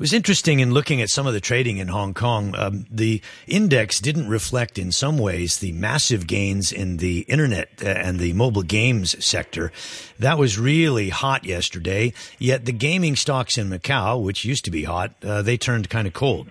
It 0.00 0.04
was 0.04 0.14
interesting 0.14 0.60
in 0.60 0.72
looking 0.72 1.02
at 1.02 1.10
some 1.10 1.26
of 1.26 1.34
the 1.34 1.42
trading 1.42 1.76
in 1.76 1.88
Hong 1.88 2.14
Kong. 2.14 2.54
Um, 2.56 2.86
the 2.90 3.20
index 3.46 4.00
didn't 4.00 4.30
reflect, 4.30 4.78
in 4.78 4.92
some 4.92 5.18
ways, 5.18 5.58
the 5.58 5.72
massive 5.72 6.26
gains 6.26 6.72
in 6.72 6.96
the 6.96 7.18
internet 7.28 7.68
uh, 7.82 7.88
and 7.88 8.18
the 8.18 8.32
mobile 8.32 8.62
games 8.62 9.22
sector. 9.22 9.72
That 10.18 10.38
was 10.38 10.58
really 10.58 11.10
hot 11.10 11.44
yesterday. 11.44 12.14
Yet 12.38 12.64
the 12.64 12.72
gaming 12.72 13.14
stocks 13.14 13.58
in 13.58 13.68
Macau, 13.68 14.22
which 14.22 14.42
used 14.42 14.64
to 14.64 14.70
be 14.70 14.84
hot, 14.84 15.12
uh, 15.22 15.42
they 15.42 15.58
turned 15.58 15.90
kind 15.90 16.06
of 16.06 16.14
cold. 16.14 16.48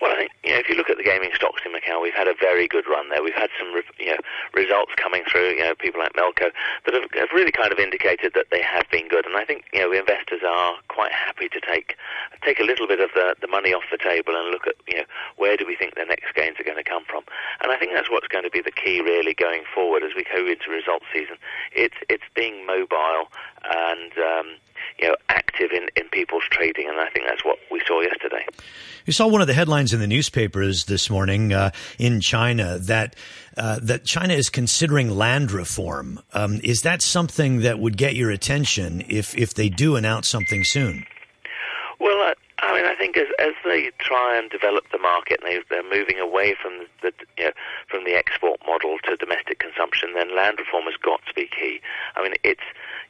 Well, 0.00 0.10
I 0.10 0.16
think 0.16 0.32
you 0.42 0.50
know 0.50 0.58
if 0.58 0.68
you 0.68 0.74
look 0.74 0.90
at 0.90 0.96
the 0.96 1.04
gaming 1.04 1.30
stocks 1.32 1.62
in 1.64 1.70
Macau, 1.70 2.02
we've 2.14 2.26
had 2.26 2.28
a 2.28 2.38
very 2.38 2.68
good 2.68 2.84
run 2.88 3.08
there. 3.08 3.22
We've 3.22 3.34
had 3.34 3.50
some 3.58 3.74
you 3.98 4.10
know 4.10 4.18
results 4.54 4.92
coming 4.96 5.24
through. 5.30 5.54
You 5.54 5.64
know, 5.64 5.74
people 5.74 6.00
like 6.00 6.12
Melco 6.12 6.50
that 6.84 6.94
have, 6.94 7.10
have 7.14 7.28
really 7.32 7.52
kind 7.52 7.72
of 7.72 7.78
indicated 7.78 8.32
that 8.34 8.46
they 8.50 8.62
have 8.62 8.88
been 8.90 9.08
good. 9.08 9.26
And 9.26 9.36
I 9.36 9.44
think 9.44 9.64
you 9.72 9.80
know 9.80 9.92
investors 9.92 10.40
are 10.46 10.74
quite 10.88 11.12
happy 11.12 11.48
to 11.48 11.60
take 11.60 11.96
take 12.44 12.60
a 12.60 12.64
little 12.64 12.86
bit 12.86 13.00
of 13.00 13.10
the 13.14 13.34
the 13.40 13.48
money 13.48 13.72
off 13.72 13.84
the 13.90 13.98
table 13.98 14.34
and 14.36 14.50
look 14.50 14.66
at 14.66 14.74
you 14.86 14.98
know 14.98 15.04
where 15.36 15.56
do 15.56 15.66
we 15.66 15.76
think 15.76 15.94
the 15.94 16.04
next 16.04 16.34
gains 16.34 16.58
are 16.60 16.64
going 16.64 16.78
to 16.78 16.88
come 16.88 17.04
from. 17.04 17.24
And 17.60 17.72
I 17.72 17.76
think 17.76 17.92
that's 17.94 18.10
what's 18.10 18.28
going 18.28 18.44
to 18.44 18.50
be 18.50 18.60
the 18.60 18.72
key 18.72 19.00
really 19.00 19.34
going 19.34 19.62
forward 19.74 20.02
as 20.02 20.14
we 20.14 20.24
go 20.24 20.46
into 20.46 20.70
results 20.70 21.06
season. 21.12 21.36
It's 21.72 21.96
it's 22.08 22.24
being 22.34 22.66
mobile 22.66 23.30
and 23.64 24.12
um, 24.18 24.46
you 24.98 25.08
know, 25.08 25.16
active 25.28 25.70
in, 25.72 25.88
in 25.96 26.08
people's 26.10 26.44
trading, 26.50 26.88
and 26.88 26.98
I 26.98 27.08
think 27.10 27.26
that's 27.28 27.44
what 27.44 27.58
we 27.70 27.80
saw 27.86 28.00
yesterday. 28.00 28.46
You 29.06 29.12
saw 29.12 29.26
one 29.26 29.40
of 29.40 29.46
the 29.46 29.54
headlines 29.54 29.92
in 29.92 30.00
the 30.00 30.06
newspapers 30.06 30.86
this 30.86 31.10
morning 31.10 31.52
uh, 31.52 31.70
in 31.98 32.20
China 32.20 32.78
that 32.78 33.16
uh, 33.56 33.78
that 33.82 34.04
China 34.04 34.34
is 34.34 34.48
considering 34.48 35.10
land 35.10 35.52
reform. 35.52 36.20
Um, 36.32 36.60
is 36.64 36.82
that 36.82 37.02
something 37.02 37.60
that 37.60 37.78
would 37.78 37.96
get 37.96 38.14
your 38.14 38.30
attention 38.30 39.04
if 39.08 39.36
if 39.36 39.54
they 39.54 39.68
do 39.68 39.96
announce 39.96 40.28
something 40.28 40.64
soon? 40.64 41.06
Well, 42.00 42.20
uh, 42.20 42.24
I 42.24 42.32
mean, 42.32 42.34
I 42.34 42.43
think 43.14 43.28
as 43.28 43.46
as 43.46 43.54
they 43.64 43.90
try 43.98 44.36
and 44.36 44.50
develop 44.50 44.84
the 44.92 44.98
market, 44.98 45.40
they, 45.42 45.60
they're 45.70 45.82
moving 45.82 46.18
away 46.18 46.54
from 46.60 46.86
the 47.02 47.12
you 47.38 47.44
know 47.44 47.52
from 47.88 48.04
the 48.04 48.14
export 48.14 48.60
model 48.66 48.98
to 49.04 49.16
domestic 49.16 49.58
consumption, 49.58 50.14
then 50.14 50.34
land 50.34 50.58
reform 50.58 50.84
has 50.84 50.96
got 51.02 51.20
to 51.26 51.34
be 51.34 51.46
key. 51.46 51.80
I 52.16 52.22
mean, 52.22 52.34
it's 52.42 52.64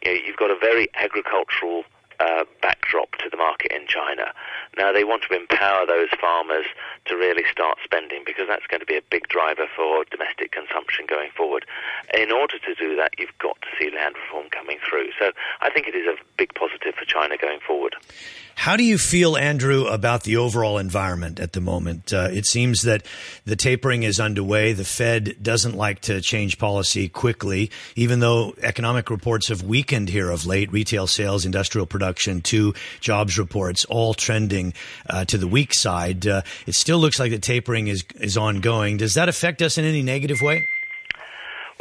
you 0.05 0.13
know 0.13 0.21
you've 0.25 0.37
got 0.37 0.51
a 0.51 0.59
very 0.59 0.89
agricultural 0.95 1.85
uh, 2.21 2.45
backdrop 2.63 3.17
to 3.19 3.29
the 3.29 3.37
market 3.37 3.73
in 3.73 3.87
China. 3.87 4.33
Now 4.77 4.93
they 4.93 5.05
want 5.05 5.25
to 5.29 5.37
empower 5.37 5.87
those 5.87 6.09
farmers 6.21 6.67
to 7.07 7.17
really 7.17 7.45
start 7.51 7.79
spending 7.83 8.23
because 8.25 8.47
that's 8.49 8.67
going 8.67 8.81
to 8.81 8.87
be 8.87 8.97
a 8.97 9.03
big 9.11 9.29
driver 9.29 9.67
for 9.75 10.05
domestic 10.11 10.53
consumption 10.53 11.07
going 11.09 11.31
forward. 11.37 11.65
In 12.13 12.31
order 12.31 12.59
to 12.59 12.75
do 12.75 12.97
that, 12.97 13.13
you've 13.19 13.37
got 13.39 13.61
to 13.63 13.69
see 13.79 13.91
land 13.91 14.15
reform 14.15 14.49
coming 14.51 14.79
through. 14.89 15.11
So 15.19 15.33
I 15.61 15.71
think 15.71 15.89
it 15.89 15.95
is 15.95 16.07
a 16.07 16.17
big 16.37 16.55
positive 16.55 16.95
for 16.95 17.05
China 17.05 17.37
going 17.37 17.61
forward. 17.61 17.97
How 18.57 18.77
do 18.77 18.85
you 18.85 18.99
feel, 18.99 19.37
Andrew, 19.37 19.87
about 19.87 20.23
the 20.23 20.37
overall 20.37 20.79
environment 20.79 21.41
at 21.41 21.53
the 21.53 21.61
moment? 21.61 22.13
Uh, 22.13 22.29
it 22.33 22.47
seems 22.47 22.83
that 22.83 23.05
the 23.45 23.57
tapering 23.57 24.05
is 24.05 24.21
underway. 24.21 24.73
The 24.73 24.85
Fed 24.85 25.37
doesn't 25.43 25.77
like 25.77 26.01
to 26.03 26.21
change 26.21 26.59
policy 26.59 27.09
quickly, 27.09 27.71
even 27.97 28.21
though 28.21 28.55
economic 28.63 29.11
reports 29.11 29.49
have 29.49 29.63
weakened 29.63 30.09
here 30.09 30.31
of 30.31 30.47
late. 30.47 30.73
Retail 30.73 31.07
sales, 31.07 31.45
industrial 31.45 31.87
production, 31.87 32.41
two 32.41 32.75
jobs 33.01 33.39
reports, 33.39 33.85
all 33.87 34.15
trending 34.15 34.73
uh, 35.11 35.25
to 35.27 35.37
the 35.37 35.49
weak 35.49 35.75
side. 35.75 36.27
Uh, 36.27 36.43
it 36.67 36.75
still 36.75 36.99
looks 36.99 37.19
like 37.19 37.33
the 37.33 37.39
tapering 37.39 37.89
is 37.89 38.05
is 38.21 38.37
ongoing. 38.37 38.97
Does 38.97 39.15
that 39.15 39.29
affect 39.29 39.63
us 39.63 39.79
in 39.79 39.85
any 39.85 40.03
negative 40.03 40.41
way? 40.41 40.67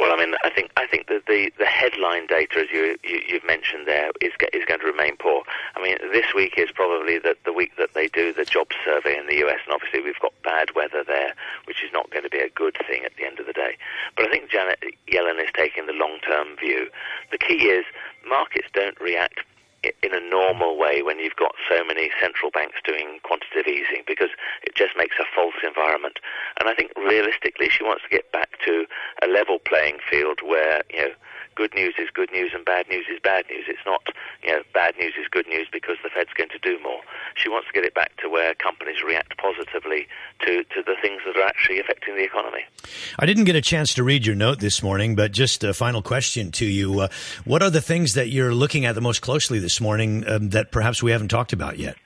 Well, 0.04 0.12
I 0.12 0.22
mean, 0.22 0.34
I 0.44 0.50
think 0.50 0.70
I 0.76 0.86
think 0.86 1.08
that 1.08 1.24
the, 1.24 1.50
the 1.58 1.64
headline 1.64 2.26
data, 2.26 2.58
as 2.58 2.66
you, 2.70 2.98
you 3.02 3.40
have 3.40 3.44
mentioned 3.46 3.86
there, 3.86 4.10
is 4.20 4.32
is 4.52 4.66
going 4.66 4.80
to 4.80 4.86
remain 4.86 5.16
poor. 5.16 5.44
I 5.76 5.82
mean, 5.82 5.96
this 6.12 6.34
week 6.34 6.58
is 6.58 6.68
probably 6.70 7.16
the 7.16 7.34
the 7.46 7.54
week 7.54 7.72
that 7.78 7.94
they 7.94 8.08
do 8.08 8.30
the 8.30 8.44
jobs 8.44 8.76
survey 8.84 9.16
in 9.16 9.28
the 9.28 9.36
U.S. 9.36 9.60
and 9.64 9.72
obviously 9.72 10.02
we've 10.02 10.20
got 10.20 10.34
bad 10.42 10.74
weather 10.76 11.04
there, 11.06 11.32
which 11.64 11.82
is 11.82 11.90
not 11.90 12.10
going 12.10 12.22
to 12.22 12.28
be 12.28 12.40
a 12.40 12.50
good 12.50 12.76
thing 12.86 13.02
at 13.06 13.16
the 13.16 13.24
end 13.24 13.40
of 13.40 13.46
the 13.46 13.54
day. 13.54 13.78
But 14.14 14.26
I 14.26 14.30
think 14.30 14.50
Janet 14.50 14.84
Yellen 15.08 15.42
is 15.42 15.48
taking 15.56 15.86
the 15.86 15.94
long 15.94 16.18
term 16.20 16.48
view. 16.60 16.90
The 17.30 17.38
key 17.38 17.64
is 17.72 17.86
markets 18.28 18.68
don't 18.74 19.00
react 19.00 19.40
in 20.02 20.14
a 20.14 20.20
normal 20.20 20.78
way 20.78 21.02
when 21.02 21.18
you've 21.18 21.36
got 21.36 21.54
so 21.68 21.84
many 21.84 22.10
central 22.20 22.50
banks 22.50 22.76
doing 22.84 23.18
quantitative 23.22 23.66
easing 23.66 24.02
because 24.06 24.30
it 24.62 24.74
just 24.74 24.96
makes 24.96 25.16
a 25.20 25.24
false 25.34 25.54
environment. 25.62 26.18
And 26.58 26.68
I 26.68 26.74
think 26.74 26.92
realistically, 26.96 27.68
she 27.68 27.82
wants 27.84 28.02
to 28.04 28.08
get 28.08 28.30
back 28.32 28.58
to 28.64 28.86
a 29.22 29.26
level 29.26 29.58
playing 29.58 29.98
field 30.10 30.40
where 30.44 30.82
you 30.90 30.98
know 30.98 31.14
good 31.54 31.74
news 31.74 31.94
is 31.98 32.08
good 32.12 32.30
news 32.32 32.52
and 32.54 32.64
bad 32.64 32.88
news 32.88 33.06
is 33.12 33.18
bad 33.22 33.44
news. 33.50 33.64
It's 33.68 33.84
not, 33.86 34.02
you 34.42 34.50
know, 34.50 34.62
bad 34.72 34.96
news 34.98 35.14
is 35.20 35.26
good 35.30 35.46
news 35.46 35.68
because 35.72 35.96
the 36.02 36.10
Fed's 36.10 36.32
going 36.34 36.50
to 36.50 36.58
do 36.58 36.82
more. 36.82 37.00
She 37.34 37.48
wants 37.48 37.68
to 37.68 37.72
get 37.72 37.84
it 37.84 37.94
back 37.94 38.16
to 38.18 38.28
where 38.28 38.54
companies 38.54 39.02
react 39.02 39.36
positively 39.38 40.06
to, 40.40 40.64
to 40.64 40.82
the 40.82 40.94
things 41.00 41.22
that 41.26 41.36
are 41.36 41.46
actually 41.46 41.80
affecting 41.80 42.16
the 42.16 42.24
economy. 42.24 42.64
I 43.18 43.26
didn't 43.26 43.44
get 43.44 43.56
a 43.56 43.60
chance 43.60 43.94
to 43.94 44.04
read 44.04 44.26
your 44.26 44.36
note 44.36 44.60
this 44.60 44.82
morning, 44.82 45.14
but 45.14 45.32
just 45.32 45.64
a 45.64 45.74
final 45.74 46.02
question 46.02 46.52
to 46.52 46.66
you. 46.66 47.00
Uh, 47.00 47.08
what 47.44 47.62
are 47.62 47.70
the 47.70 47.80
things 47.80 48.14
that 48.14 48.28
you're 48.28 48.54
looking 48.54 48.84
at 48.84 48.94
the 48.94 49.00
most 49.00 49.20
closely 49.20 49.58
this 49.58 49.80
morning 49.80 50.24
um, 50.28 50.50
that 50.50 50.72
perhaps 50.72 51.02
we 51.02 51.10
haven't 51.10 51.28
talked 51.28 51.52
about 51.52 51.78
yet? 51.78 51.96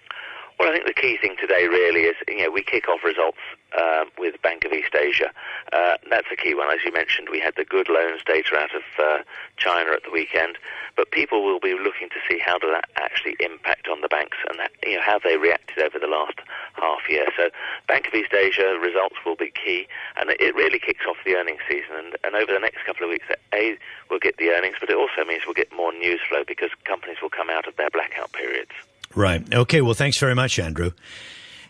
Well, 0.59 0.71
I 0.71 0.73
think 0.73 0.87
the 0.87 1.00
key 1.00 1.17
thing 1.17 1.37
today 1.38 1.69
really 1.69 2.03
is, 2.03 2.17
you 2.27 2.43
know, 2.43 2.50
we 2.50 2.65
kick 2.65 2.88
off 2.88 3.05
results 3.05 3.38
um, 3.81 4.11
with 4.19 4.43
Bank 4.43 4.65
of 4.65 4.73
East 4.73 4.93
Asia. 4.93 5.31
Uh, 5.73 5.95
that's 6.11 6.27
a 6.33 6.37
key 6.37 6.53
one. 6.53 6.69
As 6.69 6.81
you 6.85 6.93
mentioned, 6.93 7.29
we 7.31 7.38
had 7.38 7.55
the 7.57 7.65
good 7.65 7.88
loans 7.88 8.23
data 8.27 8.57
out 8.57 8.75
of 8.75 8.83
uh, 8.99 9.23
China 9.57 9.93
at 9.93 10.03
the 10.03 10.11
weekend, 10.11 10.59
but 10.97 11.12
people 11.12 11.45
will 11.45 11.61
be 11.61 11.75
looking 11.75 12.09
to 12.09 12.19
see 12.29 12.41
how 12.45 12.59
does 12.59 12.71
that 12.73 12.91
actually 12.97 13.37
impact 13.38 13.87
on 13.87 14.00
the 14.00 14.09
banks 14.09 14.37
and 14.50 14.59
that, 14.59 14.73
you 14.83 14.97
know, 14.97 15.03
how 15.03 15.21
they 15.21 15.37
reacted 15.37 15.79
over 15.79 15.97
the 15.97 16.09
last 16.09 16.41
half 16.75 17.09
year. 17.09 17.27
So 17.37 17.50
Bank 17.87 18.09
of 18.09 18.15
East 18.15 18.35
Asia 18.35 18.81
results 18.83 19.15
will 19.25 19.37
be 19.37 19.53
key, 19.53 19.87
and 20.17 20.29
it 20.29 20.57
really 20.57 20.81
kicks 20.81 21.07
off 21.09 21.19
the 21.25 21.37
earnings 21.37 21.62
season. 21.71 21.95
And, 21.95 22.17
and 22.25 22.35
over 22.35 22.53
the 22.53 22.59
next 22.59 22.85
couple 22.85 23.05
of 23.05 23.11
weeks, 23.11 23.27
A, 23.55 23.79
we'll 24.11 24.19
get 24.19 24.38
the 24.38 24.50
earnings, 24.50 24.75
but 24.81 24.91
it 24.91 24.97
also 24.97 25.25
means 25.25 25.43
we'll 25.47 25.55
get 25.55 25.71
more 25.73 25.93
news 25.93 26.21
flow 26.29 26.43
because 26.45 26.71
companies 26.83 27.19
will 27.23 27.31
come 27.31 27.49
out 27.49 27.69
of 27.69 27.77
their 27.77 27.91
blackout 27.91 28.33
periods. 28.33 28.73
Right. 29.15 29.53
Okay. 29.53 29.81
Well, 29.81 29.95
thanks 29.95 30.19
very 30.19 30.35
much, 30.35 30.59
Andrew. 30.59 30.93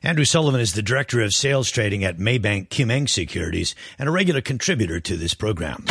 Andrew 0.02 0.25
Sullivan 0.25 0.61
is 0.61 0.75
the 0.75 0.83
Director 0.83 1.21
of 1.21 1.35
Sales 1.35 1.71
Trading 1.71 2.04
at 2.04 2.18
Maybank 2.18 2.68
Kim 2.68 2.90
Eng 2.90 3.09
Securities 3.09 3.75
and 3.99 4.09
a 4.09 4.12
regular 4.12 4.40
contributor 4.40 5.00
to 5.00 5.16
this 5.16 5.35
program. 5.35 5.85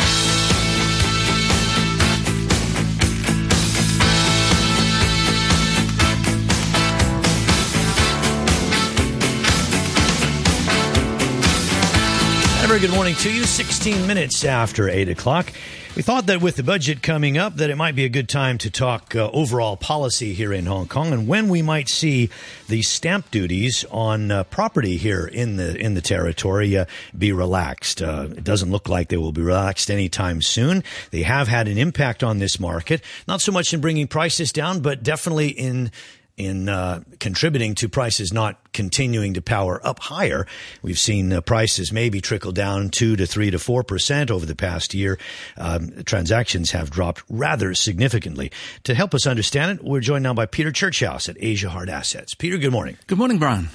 Very 12.68 12.80
good 12.80 12.90
morning 12.90 13.14
to 13.14 13.32
you. 13.32 13.44
16 13.44 14.06
minutes 14.06 14.44
after 14.44 14.90
8 14.90 15.08
o'clock. 15.08 15.50
We 15.96 16.02
thought 16.02 16.26
that 16.26 16.42
with 16.42 16.56
the 16.56 16.62
budget 16.62 17.02
coming 17.02 17.38
up, 17.38 17.56
that 17.56 17.70
it 17.70 17.76
might 17.76 17.94
be 17.94 18.04
a 18.04 18.10
good 18.10 18.28
time 18.28 18.58
to 18.58 18.70
talk 18.70 19.16
uh, 19.16 19.30
overall 19.32 19.78
policy 19.78 20.34
here 20.34 20.52
in 20.52 20.66
Hong 20.66 20.86
Kong 20.86 21.10
and 21.14 21.26
when 21.26 21.48
we 21.48 21.62
might 21.62 21.88
see 21.88 22.28
the 22.68 22.82
stamp 22.82 23.30
duties 23.30 23.86
on 23.90 24.30
uh, 24.30 24.44
property 24.44 24.98
here 24.98 25.26
in 25.26 25.56
the 25.56 25.76
in 25.78 25.94
the 25.94 26.02
territory 26.02 26.76
uh, 26.76 26.84
be 27.16 27.32
relaxed. 27.32 28.02
Uh, 28.02 28.28
it 28.30 28.44
doesn't 28.44 28.70
look 28.70 28.86
like 28.86 29.08
they 29.08 29.16
will 29.16 29.32
be 29.32 29.40
relaxed 29.40 29.90
anytime 29.90 30.42
soon. 30.42 30.84
They 31.10 31.22
have 31.22 31.48
had 31.48 31.68
an 31.68 31.78
impact 31.78 32.22
on 32.22 32.38
this 32.38 32.60
market, 32.60 33.02
not 33.26 33.40
so 33.40 33.50
much 33.50 33.72
in 33.72 33.80
bringing 33.80 34.08
prices 34.08 34.52
down, 34.52 34.80
but 34.80 35.02
definitely 35.02 35.48
in 35.48 35.90
in 36.38 36.68
uh, 36.68 37.02
contributing 37.18 37.74
to 37.74 37.88
prices 37.88 38.32
not 38.32 38.72
continuing 38.72 39.34
to 39.34 39.42
power 39.42 39.84
up 39.84 39.98
higher. 39.98 40.46
We've 40.82 40.98
seen 40.98 41.32
uh, 41.32 41.40
prices 41.40 41.92
maybe 41.92 42.20
trickle 42.20 42.52
down 42.52 42.90
two 42.90 43.16
to 43.16 43.26
three 43.26 43.50
to 43.50 43.58
four 43.58 43.82
percent 43.82 44.30
over 44.30 44.46
the 44.46 44.54
past 44.54 44.94
year. 44.94 45.18
Um, 45.56 46.04
transactions 46.04 46.70
have 46.70 46.90
dropped 46.90 47.24
rather 47.28 47.74
significantly. 47.74 48.52
To 48.84 48.94
help 48.94 49.14
us 49.14 49.26
understand 49.26 49.72
it, 49.72 49.84
we're 49.84 50.00
joined 50.00 50.22
now 50.22 50.34
by 50.34 50.46
Peter 50.46 50.70
Churchouse 50.70 51.28
at 51.28 51.36
Asia 51.40 51.68
Hard 51.68 51.90
Assets. 51.90 52.34
Peter, 52.34 52.56
good 52.56 52.72
morning. 52.72 52.96
Good 53.08 53.18
morning, 53.18 53.38
Brian. 53.38 53.68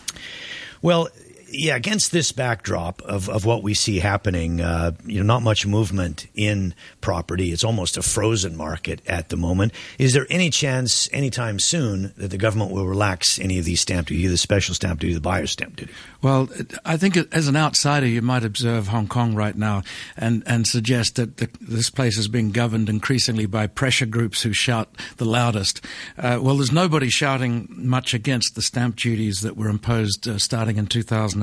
Well, 0.82 1.10
yeah, 1.54 1.76
against 1.76 2.12
this 2.12 2.32
backdrop 2.32 3.02
of, 3.04 3.30
of 3.30 3.46
what 3.46 3.62
we 3.62 3.76
see 3.76 4.00
happening, 4.00 4.60
uh, 4.60 4.92
you 5.06 5.20
know, 5.20 5.26
not 5.26 5.44
much 5.44 5.68
movement 5.68 6.26
in 6.34 6.74
property. 7.00 7.52
It's 7.52 7.64
almost 7.64 7.96
a 7.96 8.02
frozen 8.02 8.58
market 8.58 9.02
at 9.08 9.30
the 9.30 9.38
moment. 9.38 9.72
Is 10.00 10.14
there 10.14 10.26
any 10.30 10.50
chance 10.50 11.08
anytime 11.14 11.60
soon 11.60 12.14
that 12.18 12.32
the 12.32 12.38
government 12.38 12.72
will 12.72 12.88
relax 12.88 13.40
any 13.40 13.60
of 13.60 13.66
these 13.66 13.82
stamp 13.82 14.08
duty, 14.08 14.26
the 14.26 14.38
special 14.38 14.74
stamp 14.74 15.00
duty, 15.00 15.14
the 15.14 15.22
buyer's 15.22 15.52
stamp 15.52 15.76
duty? 15.76 15.94
Well, 16.24 16.50
I 16.86 16.98
think 16.98 17.18
as 17.34 17.48
an 17.48 17.56
outsider, 17.56 18.08
you 18.08 18.22
might 18.22 18.44
observe 18.44 18.88
Hong 18.88 19.08
Kong 19.08 19.36
right 19.36 19.56
now 19.56 19.84
and, 20.18 20.42
and 20.48 20.66
suggest 20.66 21.18
that 21.18 21.38
the, 21.38 21.50
this 21.62 21.90
place 21.90 22.18
is 22.18 22.28
being 22.28 22.52
governed 22.52 22.90
increasingly 22.90 23.46
by 23.46 23.68
pressure 23.68 24.08
groups 24.08 24.42
who 24.42 24.54
shout 24.54 24.90
the 25.18 25.26
loudest. 25.26 25.86
Uh, 26.18 26.40
well, 26.42 26.56
there's 26.56 26.72
nobody 26.72 27.10
shouting 27.10 27.68
much 27.70 28.14
against 28.14 28.56
the 28.56 28.62
stamp 28.62 28.96
duties 28.96 29.42
that 29.42 29.56
were 29.56 29.70
imposed 29.70 30.28
uh, 30.28 30.40
starting 30.40 30.78
in 30.78 30.88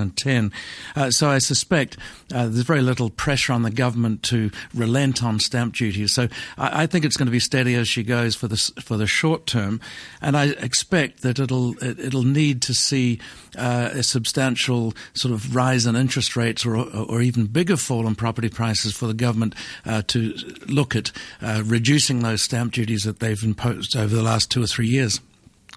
2010. 0.09 0.53
Uh, 0.97 1.11
so 1.11 1.29
I 1.29 1.39
suspect 1.39 1.97
uh, 2.33 2.45
there's 2.45 2.63
very 2.63 2.83
little 2.83 3.11
pressure 3.11 3.53
on 3.53 3.63
the 3.63 3.71
government 3.71 4.23
to 4.25 4.51
relent 4.75 5.23
on 5.23 5.39
stamp 5.39 5.75
duties. 5.75 6.13
So 6.13 6.29
I, 6.57 6.83
I, 6.83 6.87
think 6.87 7.05
it's 7.05 7.17
going 7.17 7.27
to 7.27 7.33
be 7.33 7.41
steady 7.41 7.75
as 7.75 7.89
she 7.89 8.03
goes 8.03 8.35
for 8.35 8.49
the 8.49 8.57
for 8.83 8.97
the 8.97 9.07
short 9.07 9.47
term, 9.47 9.81
and 10.21 10.37
I 10.37 10.47
expect 10.47 11.23
that 11.23 11.39
it'll 11.39 11.75
it, 11.83 12.15
will 12.15 12.23
need 12.23 12.63
to 12.63 12.75
see 12.75 13.21
uh, 13.57 13.91
a 13.93 14.03
substantial 14.03 14.95
sort 15.15 15.33
of 15.33 15.55
rise 15.55 15.87
in 15.87 15.97
interest 15.97 16.37
rates 16.37 16.65
or, 16.65 16.77
or 16.77 17.21
even 17.21 17.47
bigger 17.47 17.77
fall 17.77 18.07
in 18.07 18.15
property 18.15 18.49
prices 18.49 18.95
for 18.95 19.07
the 19.07 19.15
government 19.15 19.55
uh, 19.85 20.03
to 20.09 20.35
look 20.67 20.97
at 20.97 21.13
uh, 21.43 21.63
reducing 21.65 22.21
those 22.21 22.43
stamp 22.43 22.73
duties 22.73 23.03
that 23.03 23.21
they've 23.21 23.43
imposed 23.43 23.97
over 23.97 24.15
the 24.15 24.23
last 24.23 24.51
two 24.51 24.63
or 24.63 24.67
three 24.67 24.89
years. 24.89 25.21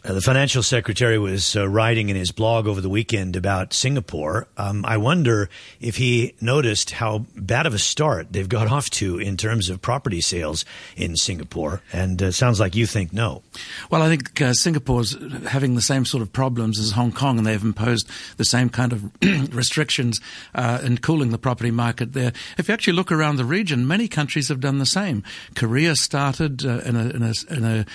Uh, 0.05 0.11
the 0.11 0.21
financial 0.21 0.61
secretary 0.61 1.17
was 1.17 1.55
uh, 1.55 1.65
writing 1.65 2.09
in 2.09 2.15
his 2.17 2.33
blog 2.33 2.67
over 2.67 2.81
the 2.81 2.89
weekend 2.89 3.37
about 3.37 3.73
Singapore. 3.73 4.47
Um, 4.57 4.83
I 4.85 4.97
wonder 4.97 5.49
if 5.79 5.95
he 5.95 6.35
noticed 6.41 6.91
how 6.91 7.25
bad 7.37 7.65
of 7.65 7.73
a 7.73 7.79
start 7.79 8.33
they've 8.33 8.49
got 8.49 8.67
off 8.71 8.89
to 8.91 9.17
in 9.17 9.37
terms 9.37 9.69
of 9.69 9.81
property 9.81 10.19
sales 10.19 10.65
in 10.97 11.15
Singapore. 11.15 11.81
And 11.93 12.21
uh, 12.21 12.31
sounds 12.31 12.59
like 12.59 12.75
you 12.75 12.85
think 12.85 13.13
no. 13.13 13.43
Well, 13.89 14.01
I 14.01 14.09
think 14.09 14.41
uh, 14.41 14.53
Singapore's 14.53 15.15
having 15.47 15.75
the 15.75 15.81
same 15.81 16.03
sort 16.03 16.21
of 16.21 16.33
problems 16.33 16.79
as 16.79 16.91
Hong 16.91 17.13
Kong, 17.13 17.37
and 17.37 17.47
they've 17.47 17.63
imposed 17.63 18.09
the 18.35 18.45
same 18.45 18.67
kind 18.67 18.91
of 18.91 19.09
restrictions 19.55 20.19
uh, 20.53 20.79
in 20.83 20.97
cooling 20.97 21.29
the 21.29 21.37
property 21.37 21.71
market 21.71 22.11
there. 22.11 22.33
If 22.57 22.67
you 22.67 22.73
actually 22.73 22.93
look 22.93 23.11
around 23.11 23.37
the 23.37 23.45
region, 23.45 23.87
many 23.87 24.09
countries 24.09 24.49
have 24.49 24.59
done 24.59 24.79
the 24.79 24.85
same. 24.85 25.23
Korea 25.55 25.95
started 25.95 26.65
uh, 26.65 26.79
in, 26.79 26.97
a, 26.97 27.09
in, 27.09 27.23
a, 27.23 27.33
in 27.49 27.63
a, 27.63 27.85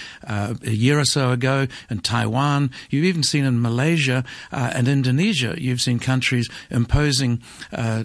a 0.62 0.70
year 0.70 0.98
or 0.98 1.04
so 1.04 1.32
ago. 1.32 1.66
And 1.90 1.97
Taiwan. 2.00 2.70
You've 2.90 3.04
even 3.04 3.22
seen 3.22 3.44
in 3.44 3.60
Malaysia 3.60 4.24
uh, 4.52 4.72
and 4.74 4.88
Indonesia, 4.88 5.54
you've 5.58 5.80
seen 5.80 5.98
countries 5.98 6.48
imposing 6.70 7.42
uh, 7.72 8.04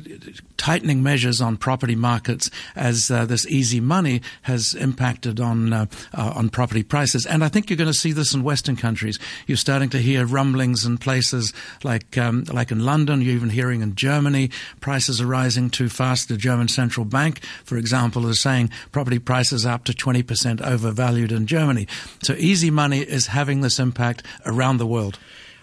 tightening 0.57 1.03
measures 1.03 1.41
on 1.41 1.57
property 1.57 1.95
markets 1.95 2.49
as 2.75 3.11
uh, 3.11 3.25
this 3.25 3.45
easy 3.47 3.81
money 3.81 4.21
has 4.43 4.73
impacted 4.73 5.39
on 5.39 5.73
uh, 5.73 5.85
uh, 6.13 6.33
on 6.35 6.49
property 6.49 6.83
prices. 6.83 7.25
And 7.25 7.43
I 7.43 7.49
think 7.49 7.69
you're 7.69 7.77
going 7.77 7.91
to 7.91 7.93
see 7.93 8.13
this 8.13 8.33
in 8.33 8.43
Western 8.43 8.75
countries. 8.75 9.19
You're 9.45 9.57
starting 9.57 9.89
to 9.89 9.99
hear 9.99 10.25
rumblings 10.25 10.85
in 10.85 10.97
places 10.97 11.53
like 11.83 12.17
um, 12.17 12.45
like 12.51 12.71
in 12.71 12.85
London. 12.85 13.21
You're 13.21 13.35
even 13.35 13.49
hearing 13.49 13.81
in 13.81 13.95
Germany 13.95 14.49
prices 14.79 15.21
are 15.21 15.27
rising 15.27 15.69
too 15.69 15.89
fast. 15.89 16.29
The 16.29 16.37
German 16.37 16.67
central 16.67 17.05
bank, 17.05 17.43
for 17.63 17.77
example, 17.77 18.27
is 18.27 18.39
saying 18.39 18.69
property 18.91 19.19
prices 19.19 19.65
are 19.65 19.73
up 19.73 19.83
to 19.85 19.93
20% 19.93 20.61
overvalued 20.61 21.31
in 21.31 21.47
Germany. 21.47 21.87
So 22.21 22.33
easy 22.33 22.69
money 22.69 22.99
is 22.99 23.27
having 23.27 23.61
this 23.61 23.79
impact 23.83 24.23
around 24.47 24.77
the 24.77 24.87
world. 24.87 25.19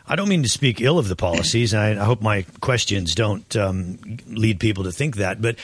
I 0.07 0.17
don't 0.17 0.29
mean 0.29 0.43
to 0.43 0.49
speak 0.49 0.81
ill 0.81 0.99
of 0.99 1.09
the 1.09 1.17
policies. 1.17 1.73
I, 1.73 1.91
I 1.91 2.05
hope 2.05 2.21
my 2.21 2.45
questions 2.61 3.15
don't 3.15 3.57
um, 3.57 3.99
lead 4.27 4.59
people 4.59 4.85
to 4.85 4.93
think 4.93 5.17
that. 5.17 5.41
But 5.41 5.57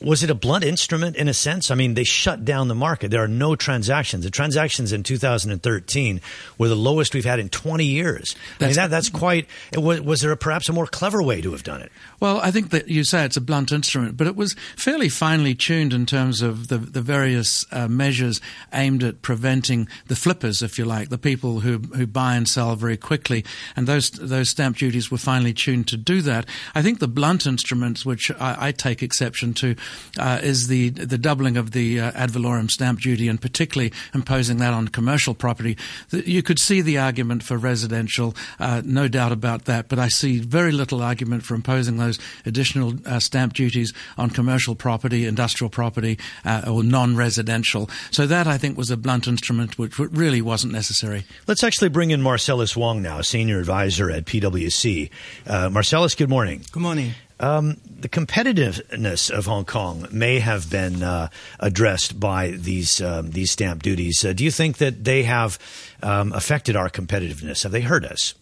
was 0.00 0.22
it 0.22 0.30
a 0.30 0.34
blunt 0.34 0.64
instrument 0.64 1.16
in 1.16 1.28
a 1.28 1.34
sense? 1.34 1.70
I 1.70 1.74
mean, 1.74 1.94
they 1.94 2.04
shut 2.04 2.44
down 2.44 2.68
the 2.68 2.74
market. 2.74 3.10
There 3.10 3.22
are 3.22 3.28
no 3.28 3.56
transactions. 3.56 4.24
The 4.24 4.30
transactions 4.30 4.92
in 4.92 5.02
2013 5.02 6.20
were 6.56 6.68
the 6.68 6.76
lowest 6.76 7.14
we've 7.14 7.24
had 7.24 7.40
in 7.40 7.48
20 7.48 7.84
years. 7.84 8.36
That's, 8.58 8.62
I 8.62 8.66
mean, 8.66 8.90
that, 8.90 8.90
that's 8.90 9.08
quite. 9.08 9.48
Was, 9.76 10.00
was, 10.00 10.20
there 10.20 10.30
a, 10.30 10.36
perhaps 10.36 10.68
a 10.68 10.72
more 10.72 10.86
clever 10.86 11.22
way 11.22 11.40
to 11.40 11.50
have 11.52 11.64
done 11.64 11.82
it? 11.82 11.90
Well, 12.20 12.40
I 12.40 12.52
think 12.52 12.70
that 12.70 12.88
you 12.88 13.02
say 13.02 13.24
it's 13.24 13.36
a 13.36 13.40
blunt 13.40 13.72
instrument, 13.72 14.16
but 14.16 14.28
it 14.28 14.36
was 14.36 14.54
fairly 14.76 15.08
finely 15.08 15.54
tuned 15.54 15.92
in 15.92 16.06
terms 16.06 16.42
of 16.42 16.68
the, 16.68 16.78
the 16.78 17.02
various 17.02 17.66
uh, 17.72 17.88
measures 17.88 18.40
aimed 18.72 19.02
at 19.02 19.22
preventing 19.22 19.88
the 20.06 20.16
flippers, 20.16 20.62
if 20.62 20.78
you 20.78 20.84
like, 20.84 21.08
the 21.08 21.18
people 21.18 21.60
who 21.60 21.78
who 21.78 22.06
buy 22.06 22.36
and 22.36 22.48
sell 22.48 22.76
very 22.76 22.96
quickly. 22.96 23.44
And 23.74 23.88
those 23.88 24.10
those 24.10 24.50
stamp 24.50 24.76
duties 24.76 25.10
were 25.10 25.18
finely 25.18 25.52
tuned 25.52 25.88
to 25.88 25.96
do 25.96 26.22
that. 26.22 26.46
I 26.74 26.82
think 26.82 27.00
the 27.00 27.08
blunt 27.08 27.46
instruments, 27.46 28.06
which 28.06 28.30
I, 28.32 28.68
I 28.68 28.72
take 28.72 29.02
exception 29.02 29.54
to 29.54 29.74
uh, 30.18 30.40
is 30.42 30.68
the 30.68 30.90
the 30.90 31.18
doubling 31.18 31.56
of 31.56 31.72
the 31.72 32.00
uh, 32.00 32.12
ad 32.14 32.30
valorem 32.30 32.68
stamp 32.70 33.00
duty, 33.00 33.28
and 33.28 33.40
particularly 33.40 33.92
imposing 34.14 34.58
that 34.58 34.74
on 34.74 34.88
commercial 34.88 35.34
property. 35.34 35.76
You 36.10 36.42
could 36.42 36.58
see 36.58 36.80
the 36.80 36.98
argument 36.98 37.42
for 37.42 37.56
residential, 37.56 38.34
uh, 38.58 38.82
no 38.84 39.08
doubt 39.08 39.32
about 39.32 39.64
that, 39.66 39.88
but 39.88 39.98
I 39.98 40.08
see 40.08 40.38
very 40.38 40.72
little 40.72 41.02
argument 41.02 41.44
for 41.44 41.54
imposing 41.54 41.96
those 41.96 42.18
additional 42.46 42.94
uh, 43.06 43.18
stamp 43.18 43.54
duties 43.54 43.92
on 44.16 44.30
commercial 44.30 44.74
property, 44.74 45.26
industrial 45.26 45.70
property, 45.70 46.18
uh, 46.44 46.62
or 46.66 46.82
non-residential. 46.82 47.90
So 48.10 48.26
that 48.26 48.46
I 48.46 48.58
think 48.58 48.76
was 48.76 48.90
a 48.90 48.96
blunt 48.96 49.26
instrument, 49.26 49.78
which 49.78 49.98
really 49.98 50.42
wasn't 50.42 50.72
necessary. 50.72 51.24
Let's 51.46 51.64
actually 51.64 51.88
bring 51.88 52.10
in 52.10 52.22
Marcellus 52.22 52.76
Wong 52.76 53.02
now, 53.02 53.20
senior 53.20 53.58
advisor 53.58 54.10
at 54.10 54.24
PwC. 54.24 55.10
Uh, 55.46 55.70
Marcellus, 55.70 56.14
good 56.14 56.28
morning. 56.28 56.62
Good 56.72 56.82
morning. 56.82 57.12
Um, 57.40 57.76
the 57.86 58.08
competitiveness 58.08 59.30
of 59.30 59.46
Hong 59.46 59.64
Kong 59.64 60.08
may 60.10 60.40
have 60.40 60.70
been 60.70 61.02
uh, 61.02 61.28
addressed 61.60 62.18
by 62.18 62.50
these 62.50 63.00
um, 63.00 63.30
these 63.30 63.52
stamp 63.52 63.82
duties. 63.82 64.24
Uh, 64.24 64.32
do 64.32 64.44
you 64.44 64.50
think 64.50 64.78
that 64.78 65.04
they 65.04 65.22
have 65.22 65.58
um, 66.02 66.32
affected 66.32 66.76
our 66.76 66.90
competitiveness? 66.90 67.62
Have 67.62 67.72
they 67.72 67.80
hurt 67.80 68.04
us? 68.04 68.34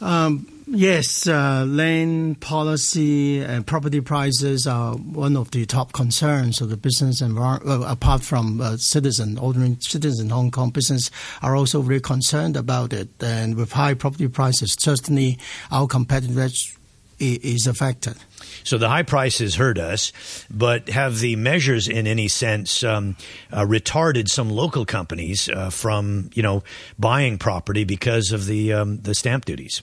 Um, 0.00 0.46
yes, 0.66 1.26
uh, 1.26 1.64
land 1.66 2.40
policy 2.40 3.40
and 3.40 3.66
property 3.66 4.00
prices 4.00 4.66
are 4.66 4.94
one 4.94 5.36
of 5.36 5.52
the 5.52 5.64
top 5.64 5.92
concerns 5.92 6.60
of 6.60 6.68
the 6.68 6.76
business 6.76 7.22
environment. 7.22 7.84
Apart 7.86 8.22
from 8.22 8.60
uh, 8.60 8.76
citizens, 8.76 9.38
ordinary 9.38 9.76
citizens 9.80 10.20
in 10.20 10.30
Hong 10.30 10.50
Kong, 10.50 10.70
business 10.70 11.10
are 11.40 11.56
also 11.56 11.80
very 11.80 12.00
concerned 12.00 12.56
about 12.56 12.92
it. 12.92 13.08
And 13.22 13.56
with 13.56 13.72
high 13.72 13.94
property 13.94 14.28
prices, 14.28 14.76
certainly 14.78 15.38
our 15.70 15.86
competitiveness 15.86 16.76
is 17.18 17.66
affected. 17.66 18.16
So 18.64 18.78
the 18.78 18.88
high 18.88 19.02
prices 19.02 19.54
hurt 19.54 19.78
us, 19.78 20.12
but 20.50 20.88
have 20.88 21.18
the 21.18 21.36
measures 21.36 21.88
in 21.88 22.06
any 22.06 22.28
sense 22.28 22.82
um, 22.82 23.16
uh, 23.52 23.62
retarded 23.62 24.28
some 24.28 24.50
local 24.50 24.84
companies 24.84 25.48
uh, 25.48 25.70
from 25.70 26.30
you 26.34 26.42
know 26.42 26.62
buying 26.98 27.38
property 27.38 27.84
because 27.84 28.32
of 28.32 28.46
the 28.46 28.72
um, 28.72 28.98
the 28.98 29.14
stamp 29.14 29.44
duties? 29.44 29.82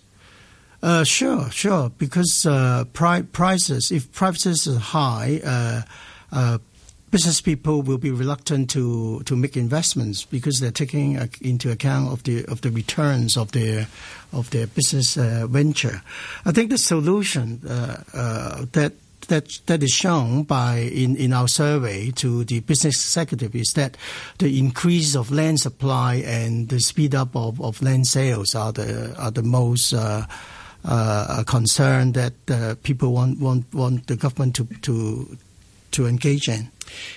Uh, 0.82 1.06
sure, 1.06 1.50
sure. 1.50 1.92
Because 1.98 2.46
uh, 2.46 2.84
pri- 2.92 3.22
prices, 3.22 3.90
if 3.90 4.12
prices 4.12 4.68
are 4.68 4.80
high, 4.80 5.40
uh, 5.46 5.82
uh, 6.34 6.58
business 7.14 7.42
people 7.42 7.84
will 7.84 8.00
be 8.00 8.10
reluctant 8.10 8.72
to, 8.72 9.22
to 9.26 9.36
make 9.36 9.56
investments 9.56 10.26
because 10.26 10.60
they're 10.60 10.72
taking 10.72 11.16
into 11.42 11.70
account 11.70 12.12
of 12.12 12.24
the 12.24 12.44
of 12.46 12.62
the 12.62 12.72
returns 12.72 13.38
of 13.38 13.52
their 13.52 13.88
of 14.32 14.50
their 14.50 14.66
business 14.66 15.16
uh, 15.16 15.46
venture. 15.48 16.02
I 16.44 16.52
think 16.52 16.72
the 16.72 16.80
solution 16.80 17.62
uh, 17.70 18.02
uh, 18.16 18.66
that 18.72 18.94
that 19.28 19.46
that 19.68 19.84
is 19.84 19.92
shown 19.92 20.42
by 20.42 20.78
in, 20.78 21.16
in 21.16 21.34
our 21.34 21.48
survey 21.48 22.10
to 22.16 22.44
the 22.46 22.62
business 22.62 22.96
executive 22.96 23.56
is 23.56 23.74
that 23.76 23.96
the 24.40 24.58
increase 24.58 25.16
of 25.16 25.30
land 25.30 25.60
supply 25.60 26.16
and 26.26 26.70
the 26.70 26.80
speed 26.80 27.14
up 27.14 27.36
of, 27.36 27.62
of 27.62 27.80
land 27.84 28.08
sales 28.08 28.56
are 28.56 28.72
the 28.72 29.16
are 29.20 29.30
the 29.30 29.44
most 29.44 29.94
uh, 29.94 30.26
uh, 30.84 31.44
concern 31.46 32.14
that 32.14 32.34
uh, 32.50 32.74
people 32.82 33.14
want 33.14 33.40
want 33.40 33.72
want 33.72 34.08
the 34.08 34.16
government 34.16 34.56
to 34.56 34.66
to 34.82 35.38
to 35.92 36.08
engage 36.08 36.50
in. 36.50 36.72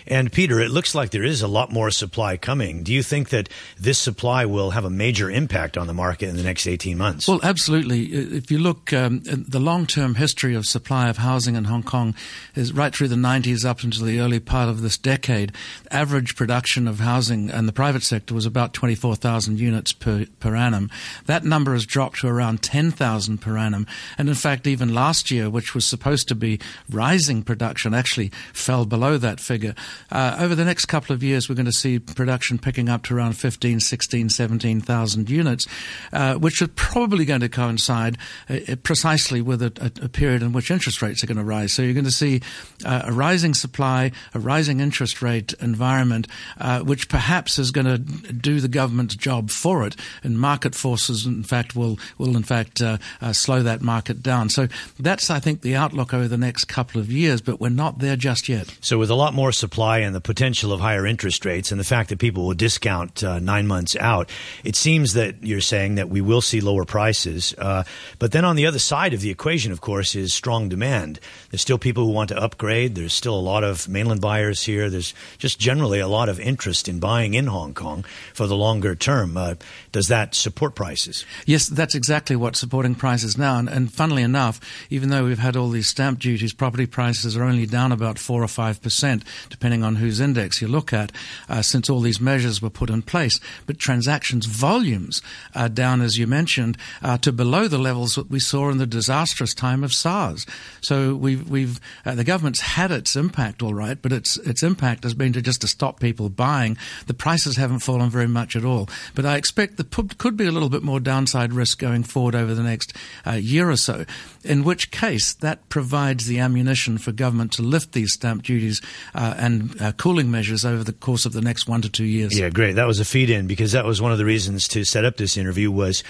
And 0.06 0.32
Peter, 0.32 0.60
it 0.60 0.70
looks 0.70 0.94
like 0.94 1.10
there 1.10 1.24
is 1.24 1.42
a 1.42 1.48
lot 1.48 1.72
more 1.72 1.90
supply 1.90 2.36
coming. 2.36 2.82
Do 2.82 2.92
you 2.92 3.02
think 3.02 3.30
that 3.30 3.48
this 3.78 3.98
supply 3.98 4.44
will 4.44 4.70
have 4.70 4.84
a 4.84 4.90
major 4.90 5.30
impact 5.30 5.76
on 5.76 5.86
the 5.86 5.94
market 5.94 6.28
in 6.28 6.36
the 6.36 6.42
next 6.42 6.66
18 6.66 6.96
months? 6.96 7.28
Well, 7.28 7.40
absolutely. 7.42 8.04
If 8.12 8.50
you 8.50 8.58
look, 8.58 8.92
um, 8.92 9.22
the 9.24 9.60
long-term 9.60 10.16
history 10.16 10.54
of 10.54 10.66
supply 10.66 11.08
of 11.08 11.18
housing 11.18 11.56
in 11.56 11.64
Hong 11.64 11.82
Kong 11.82 12.14
is 12.54 12.72
right 12.72 12.94
through 12.94 13.08
the 13.08 13.16
90s 13.16 13.64
up 13.64 13.82
into 13.84 14.04
the 14.04 14.20
early 14.20 14.40
part 14.40 14.68
of 14.68 14.82
this 14.82 14.96
decade. 14.98 15.52
Average 15.90 16.36
production 16.36 16.88
of 16.88 17.00
housing 17.00 17.50
in 17.50 17.66
the 17.66 17.72
private 17.72 18.02
sector 18.02 18.34
was 18.34 18.46
about 18.46 18.72
24,000 18.72 19.58
units 19.58 19.92
per, 19.92 20.26
per 20.40 20.54
annum. 20.54 20.90
That 21.26 21.44
number 21.44 21.72
has 21.72 21.86
dropped 21.86 22.20
to 22.20 22.28
around 22.28 22.62
10,000 22.62 23.38
per 23.38 23.56
annum. 23.56 23.86
And 24.18 24.28
in 24.28 24.34
fact, 24.34 24.66
even 24.66 24.94
last 24.94 25.30
year, 25.30 25.50
which 25.50 25.74
was 25.74 25.86
supposed 25.86 26.28
to 26.28 26.34
be 26.34 26.60
rising 26.90 27.42
production, 27.42 27.94
actually 27.94 28.30
fell 28.52 28.84
below 28.84 29.18
that 29.18 29.40
figure 29.40 29.65
figure. 29.66 29.82
Uh, 30.10 30.36
over 30.40 30.54
the 30.54 30.64
next 30.64 30.86
couple 30.86 31.14
of 31.14 31.22
years, 31.22 31.48
we're 31.48 31.54
going 31.54 31.66
to 31.66 31.72
see 31.72 31.98
production 31.98 32.58
picking 32.58 32.88
up 32.88 33.04
to 33.04 33.16
around 33.16 33.34
15, 33.34 33.80
16, 33.80 34.28
17,000 34.28 35.30
units, 35.30 35.66
uh, 36.12 36.34
which 36.34 36.62
are 36.62 36.68
probably 36.68 37.24
going 37.24 37.40
to 37.40 37.48
coincide 37.48 38.16
uh, 38.48 38.76
precisely 38.82 39.40
with 39.40 39.62
a, 39.62 39.92
a, 40.02 40.08
period 40.08 40.42
in 40.42 40.52
which 40.52 40.70
interest 40.70 41.02
rates 41.02 41.22
are 41.22 41.26
going 41.26 41.36
to 41.36 41.44
rise. 41.44 41.72
So 41.72 41.82
you're 41.82 41.94
going 41.94 42.04
to 42.04 42.10
see 42.10 42.40
uh, 42.84 43.02
a 43.04 43.12
rising 43.12 43.54
supply, 43.54 44.12
a 44.34 44.38
rising 44.38 44.80
interest 44.80 45.22
rate 45.22 45.52
environment, 45.60 46.26
uh, 46.58 46.80
which 46.80 47.08
perhaps 47.08 47.58
is 47.58 47.70
going 47.70 47.86
to 47.86 47.98
do 47.98 48.60
the 48.60 48.68
government's 48.68 49.16
job 49.16 49.50
for 49.50 49.86
it, 49.86 49.96
and 50.22 50.38
market 50.38 50.74
forces, 50.74 51.26
in 51.26 51.42
fact, 51.42 51.74
will 51.74 51.98
will 52.18 52.36
in 52.36 52.42
fact 52.42 52.80
uh, 52.80 52.98
slow 53.32 53.62
that 53.62 53.82
market 53.82 54.22
down. 54.22 54.48
So 54.48 54.68
that's, 54.98 55.30
I 55.30 55.40
think, 55.40 55.62
the 55.62 55.76
outlook 55.76 56.14
over 56.14 56.28
the 56.28 56.38
next 56.38 56.64
couple 56.64 57.00
of 57.00 57.10
years, 57.10 57.40
but 57.40 57.60
we're 57.60 57.68
not 57.68 57.98
there 57.98 58.16
just 58.16 58.48
yet. 58.48 58.76
So 58.80 58.98
with 58.98 59.10
a 59.10 59.14
lot 59.14 59.34
more 59.34 59.48
supply 59.56 59.98
and 59.98 60.14
the 60.14 60.20
potential 60.20 60.72
of 60.72 60.80
higher 60.80 61.06
interest 61.06 61.44
rates 61.44 61.70
and 61.70 61.80
the 61.80 61.84
fact 61.84 62.10
that 62.10 62.18
people 62.18 62.46
will 62.46 62.54
discount 62.54 63.24
uh, 63.24 63.38
nine 63.38 63.66
months 63.66 63.96
out, 63.96 64.30
it 64.64 64.76
seems 64.76 65.14
that 65.14 65.42
you're 65.42 65.60
saying 65.60 65.96
that 65.96 66.08
we 66.08 66.20
will 66.20 66.40
see 66.40 66.60
lower 66.60 66.84
prices. 66.84 67.54
Uh, 67.58 67.82
but 68.18 68.32
then 68.32 68.44
on 68.44 68.56
the 68.56 68.66
other 68.66 68.78
side 68.78 69.14
of 69.14 69.20
the 69.20 69.30
equation, 69.30 69.72
of 69.72 69.80
course, 69.80 70.14
is 70.14 70.32
strong 70.34 70.68
demand. 70.68 71.18
There's 71.50 71.62
still 71.62 71.78
people 71.78 72.04
who 72.04 72.12
want 72.12 72.28
to 72.28 72.38
upgrade. 72.38 72.94
There's 72.94 73.12
still 73.12 73.38
a 73.38 73.40
lot 73.40 73.64
of 73.64 73.88
mainland 73.88 74.20
buyers 74.20 74.62
here. 74.62 74.90
There's 74.90 75.14
just 75.38 75.58
generally 75.58 76.00
a 76.00 76.08
lot 76.08 76.28
of 76.28 76.38
interest 76.38 76.88
in 76.88 77.00
buying 77.00 77.34
in 77.34 77.46
Hong 77.46 77.74
Kong 77.74 78.04
for 78.34 78.46
the 78.46 78.56
longer 78.56 78.94
term. 78.94 79.36
Uh, 79.36 79.54
does 79.92 80.08
that 80.08 80.34
support 80.34 80.74
prices? 80.74 81.24
Yes, 81.46 81.68
that's 81.68 81.94
exactly 81.94 82.36
what's 82.36 82.60
supporting 82.60 82.94
prices 82.94 83.38
now. 83.38 83.58
And, 83.58 83.68
and 83.68 83.92
funnily 83.92 84.22
enough, 84.22 84.60
even 84.90 85.10
though 85.10 85.24
we've 85.24 85.38
had 85.38 85.56
all 85.56 85.68
these 85.68 85.88
stamp 85.88 86.18
duties, 86.18 86.52
property 86.52 86.86
prices 86.86 87.36
are 87.36 87.44
only 87.44 87.66
down 87.66 87.92
about 87.92 88.18
four 88.18 88.42
or 88.42 88.48
five 88.48 88.82
percent 88.82 89.24
depending 89.48 89.82
on 89.82 89.96
whose 89.96 90.20
index 90.20 90.60
you 90.60 90.68
look 90.68 90.92
at, 90.92 91.12
uh, 91.48 91.62
since 91.62 91.88
all 91.88 92.00
these 92.00 92.20
measures 92.20 92.60
were 92.62 92.70
put 92.70 92.90
in 92.90 93.02
place. 93.02 93.40
But 93.66 93.78
transactions 93.78 94.46
volumes 94.46 95.22
are 95.54 95.68
down, 95.68 96.00
as 96.00 96.18
you 96.18 96.26
mentioned, 96.26 96.76
uh, 97.02 97.18
to 97.18 97.32
below 97.32 97.68
the 97.68 97.78
levels 97.78 98.14
that 98.14 98.30
we 98.30 98.40
saw 98.40 98.70
in 98.70 98.78
the 98.78 98.86
disastrous 98.86 99.54
time 99.54 99.84
of 99.84 99.92
SARS. 99.92 100.46
So 100.80 101.14
we've, 101.14 101.48
we've 101.48 101.80
uh, 102.04 102.14
the 102.14 102.24
government's 102.24 102.60
had 102.60 102.90
its 102.90 103.16
impact, 103.16 103.62
all 103.62 103.74
right, 103.74 104.00
but 104.00 104.12
its 104.12 104.36
its 104.38 104.62
impact 104.62 105.04
has 105.04 105.14
been 105.14 105.32
to 105.32 105.42
just 105.42 105.60
to 105.62 105.68
stop 105.68 106.00
people 106.00 106.28
buying. 106.28 106.76
The 107.06 107.14
prices 107.14 107.56
haven't 107.56 107.80
fallen 107.80 108.10
very 108.10 108.28
much 108.28 108.56
at 108.56 108.64
all. 108.64 108.88
But 109.14 109.26
I 109.26 109.36
expect 109.36 109.76
there 109.76 110.04
could 110.18 110.36
be 110.36 110.46
a 110.46 110.52
little 110.52 110.68
bit 110.68 110.82
more 110.82 111.00
downside 111.00 111.52
risk 111.52 111.78
going 111.78 112.02
forward 112.02 112.34
over 112.34 112.54
the 112.54 112.62
next 112.62 112.94
uh, 113.26 113.32
year 113.32 113.70
or 113.70 113.76
so. 113.76 114.04
In 114.46 114.64
which 114.64 114.90
case, 114.90 115.34
that 115.34 115.68
provides 115.68 116.26
the 116.26 116.38
ammunition 116.38 116.98
for 116.98 117.12
government 117.12 117.52
to 117.52 117.62
lift 117.62 117.92
these 117.92 118.12
stamp 118.12 118.42
duties 118.44 118.80
uh, 119.14 119.34
and 119.36 119.80
uh, 119.80 119.92
cooling 119.92 120.30
measures 120.30 120.64
over 120.64 120.84
the 120.84 120.92
course 120.92 121.26
of 121.26 121.32
the 121.32 121.40
next 121.40 121.68
one 121.68 121.82
to 121.82 121.88
two 121.88 122.04
years. 122.04 122.38
Yeah, 122.38 122.48
great. 122.48 122.74
That 122.74 122.86
was 122.86 123.00
a 123.00 123.04
feed 123.04 123.30
in 123.30 123.46
because 123.46 123.72
that 123.72 123.84
was 123.84 124.00
one 124.00 124.12
of 124.12 124.18
the 124.18 124.24
reasons 124.24 124.68
to 124.68 124.84
set 124.84 125.04
up 125.04 125.16
this 125.16 125.36
interview 125.36 125.70
was 125.70 126.02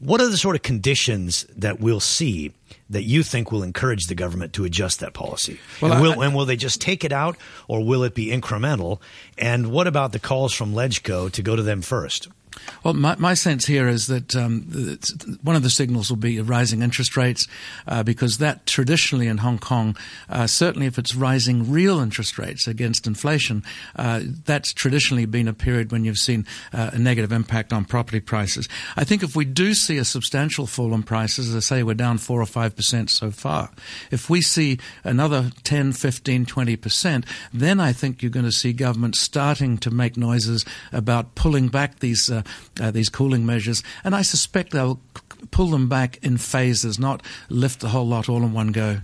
what 0.00 0.20
are 0.20 0.28
the 0.28 0.36
sort 0.36 0.54
of 0.54 0.62
conditions 0.62 1.44
that 1.56 1.80
we'll 1.80 2.00
see 2.00 2.52
that 2.90 3.02
you 3.02 3.22
think 3.22 3.50
will 3.50 3.62
encourage 3.62 4.06
the 4.06 4.14
government 4.14 4.52
to 4.54 4.64
adjust 4.64 5.00
that 5.00 5.12
policy? 5.12 5.58
Well, 5.80 5.92
and, 5.92 6.02
will, 6.02 6.20
I, 6.20 6.26
and 6.26 6.34
will 6.34 6.46
they 6.46 6.56
just 6.56 6.80
take 6.80 7.04
it 7.04 7.12
out 7.12 7.36
or 7.66 7.84
will 7.84 8.04
it 8.04 8.14
be 8.14 8.28
incremental? 8.28 9.00
And 9.36 9.70
what 9.70 9.86
about 9.86 10.12
the 10.12 10.20
calls 10.20 10.54
from 10.54 10.72
LegCo 10.72 11.30
to 11.32 11.42
go 11.42 11.56
to 11.56 11.62
them 11.62 11.82
first? 11.82 12.28
Well, 12.84 12.94
my, 12.94 13.16
my 13.16 13.34
sense 13.34 13.66
here 13.66 13.88
is 13.88 14.06
that 14.06 14.34
um, 14.36 14.62
one 15.42 15.56
of 15.56 15.62
the 15.62 15.70
signals 15.70 16.10
will 16.10 16.16
be 16.16 16.40
rising 16.40 16.82
interest 16.82 17.16
rates 17.16 17.46
uh, 17.86 18.02
because 18.02 18.38
that 18.38 18.66
traditionally 18.66 19.26
in 19.26 19.38
Hong 19.38 19.58
Kong, 19.58 19.96
uh, 20.28 20.46
certainly 20.46 20.86
if 20.86 20.98
it's 20.98 21.14
rising 21.14 21.70
real 21.70 22.00
interest 22.00 22.38
rates 22.38 22.66
against 22.66 23.06
inflation, 23.06 23.62
uh, 23.96 24.20
that's 24.44 24.72
traditionally 24.72 25.26
been 25.26 25.48
a 25.48 25.54
period 25.54 25.92
when 25.92 26.04
you've 26.04 26.18
seen 26.18 26.46
uh, 26.72 26.90
a 26.92 26.98
negative 26.98 27.32
impact 27.32 27.72
on 27.72 27.84
property 27.84 28.20
prices. 28.20 28.68
I 28.96 29.04
think 29.04 29.22
if 29.22 29.34
we 29.34 29.44
do 29.44 29.74
see 29.74 29.98
a 29.98 30.04
substantial 30.04 30.66
fall 30.66 30.94
in 30.94 31.02
prices, 31.02 31.48
as 31.48 31.56
I 31.56 31.60
say, 31.60 31.82
we're 31.82 31.94
down 31.94 32.18
4 32.18 32.40
or 32.40 32.44
5% 32.44 33.10
so 33.10 33.30
far. 33.30 33.70
If 34.10 34.30
we 34.30 34.40
see 34.40 34.78
another 35.04 35.50
10, 35.64 35.92
15, 35.92 36.46
20%, 36.46 37.24
then 37.52 37.80
I 37.80 37.92
think 37.92 38.22
you're 38.22 38.30
going 38.30 38.46
to 38.46 38.52
see 38.52 38.72
government 38.72 39.16
starting 39.16 39.78
to 39.78 39.90
make 39.90 40.16
noises 40.16 40.64
about 40.92 41.34
pulling 41.34 41.68
back 41.68 42.00
these 42.00 42.30
uh, 42.38 42.42
uh, 42.84 42.90
these 42.90 43.08
cooling 43.08 43.46
measures, 43.46 43.82
and 44.04 44.14
I 44.14 44.22
suspect 44.22 44.72
they'll 44.72 45.00
pull 45.50 45.68
them 45.68 45.88
back 45.88 46.18
in 46.22 46.38
phases, 46.38 46.98
not 46.98 47.22
lift 47.48 47.80
the 47.80 47.88
whole 47.88 48.06
lot 48.06 48.28
all 48.28 48.42
in 48.42 48.52
one 48.52 48.68
go. 48.68 48.98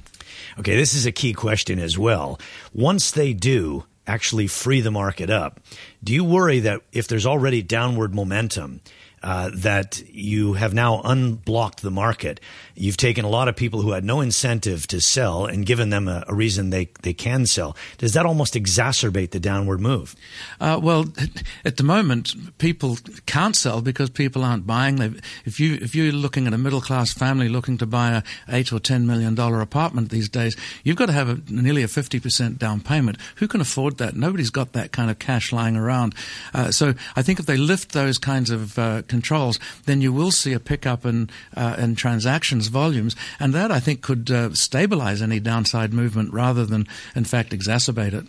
Okay, 0.59 0.77
this 0.77 0.94
is 0.94 1.07
a 1.07 1.12
key 1.12 1.33
question 1.33 1.79
as 1.79 1.99
well. 1.99 2.40
Once 2.73 3.11
they 3.11 3.33
do 3.33 3.85
actually 4.07 4.47
free 4.47 4.81
the 4.81 4.90
market 4.90 5.31
up, 5.31 5.61
do 6.03 6.12
you 6.12 6.25
worry 6.25 6.61
that 6.61 6.81
if 6.92 7.09
there's 7.09 7.27
already 7.27 7.62
downward 7.62 8.14
momentum, 8.14 8.81
uh, 9.25 9.51
that 9.55 10.03
you 10.13 10.53
have 10.53 10.75
now 10.75 11.01
unblocked 11.03 11.81
the 11.81 11.91
market. 11.91 12.41
You've 12.75 12.99
taken 12.99 13.25
a 13.25 13.29
lot 13.29 13.49
of 13.49 13.57
people 13.57 13.81
who 13.81 13.93
had 13.93 14.05
no 14.05 14.21
incentive 14.21 14.87
to 14.89 15.01
sell 15.01 15.47
and 15.47 15.65
given 15.65 15.89
them 15.89 16.09
a, 16.09 16.25
a 16.29 16.35
reason 16.35 16.69
they, 16.69 16.91
they 17.03 17.15
can 17.15 17.47
sell. 17.47 17.75
Does 17.97 18.13
that 18.13 18.27
almost 18.27 18.53
exacerbate 18.53 19.31
the 19.31 19.41
downward 19.41 19.81
move? 19.81 20.15
Uh, 20.61 20.79
well, 20.83 21.07
at 21.65 21.79
the 21.79 21.83
moment, 21.83 22.59
people 22.59 22.99
can't 23.25 23.57
sell 23.57 23.81
because 23.81 24.11
people 24.11 24.45
aren't 24.45 24.67
buying. 24.67 24.97
They've, 24.97 25.19
if 25.47 25.59
you 25.59 25.79
if 25.81 25.95
you're 25.95 26.13
looking 26.13 26.47
at 26.47 26.53
a 26.53 26.59
middle 26.59 26.83
class 26.83 27.13
family 27.13 27.49
looking 27.49 27.79
to 27.79 27.87
buy 27.87 28.11
a 28.13 28.23
eight 28.51 28.73
or 28.75 28.79
ten 28.79 29.07
million 29.07 29.35
dollar 29.35 29.63
apartment 29.63 30.11
these 30.11 30.29
days, 30.29 30.55
you've 30.83 30.97
got 30.97 31.07
to 31.07 31.13
have 31.13 31.31
a, 31.31 31.41
nearly 31.51 31.83
a 31.83 31.89
fifty 31.89 32.21
percent 32.21 32.59
down 32.59 32.81
payment. 32.81 33.17
Who 33.37 33.49
can 33.49 33.63
afford 33.63 33.97
that? 33.99 34.15
Nobody's 34.15 34.51
got 34.51 34.75
that 34.75 34.93
kind 34.93 35.11
of 35.11 35.19
cash 35.19 35.51
lying 35.51 35.77
around. 35.77 36.15
Uh, 36.53 36.71
so 36.71 36.93
I 37.17 37.23
think 37.23 37.41
if 37.41 37.47
they 37.47 37.57
lift 37.57 37.93
those 37.93 38.19
kinds 38.19 38.51
of 38.51 38.79
uh, 38.79 39.03
controls, 39.14 39.61
then 39.87 40.00
you 40.00 40.12
will 40.12 40.33
see 40.33 40.53
a 40.53 40.61
pickup 40.61 41.07
in 41.07 41.31
uh, 41.57 41.77
in 41.79 41.94
transactions 41.94 42.68
volumes, 42.68 43.14
and 43.38 43.55
that 43.55 43.70
I 43.70 43.81
think 43.81 44.03
could 44.03 44.31
uh, 44.31 44.55
stabilize 44.55 45.22
any 45.22 45.40
downside 45.40 45.92
movement 45.92 46.33
rather 46.33 46.66
than, 46.66 46.87
in 47.14 47.24
fact, 47.24 47.53
exacerbate 47.53 48.14
it. 48.14 48.24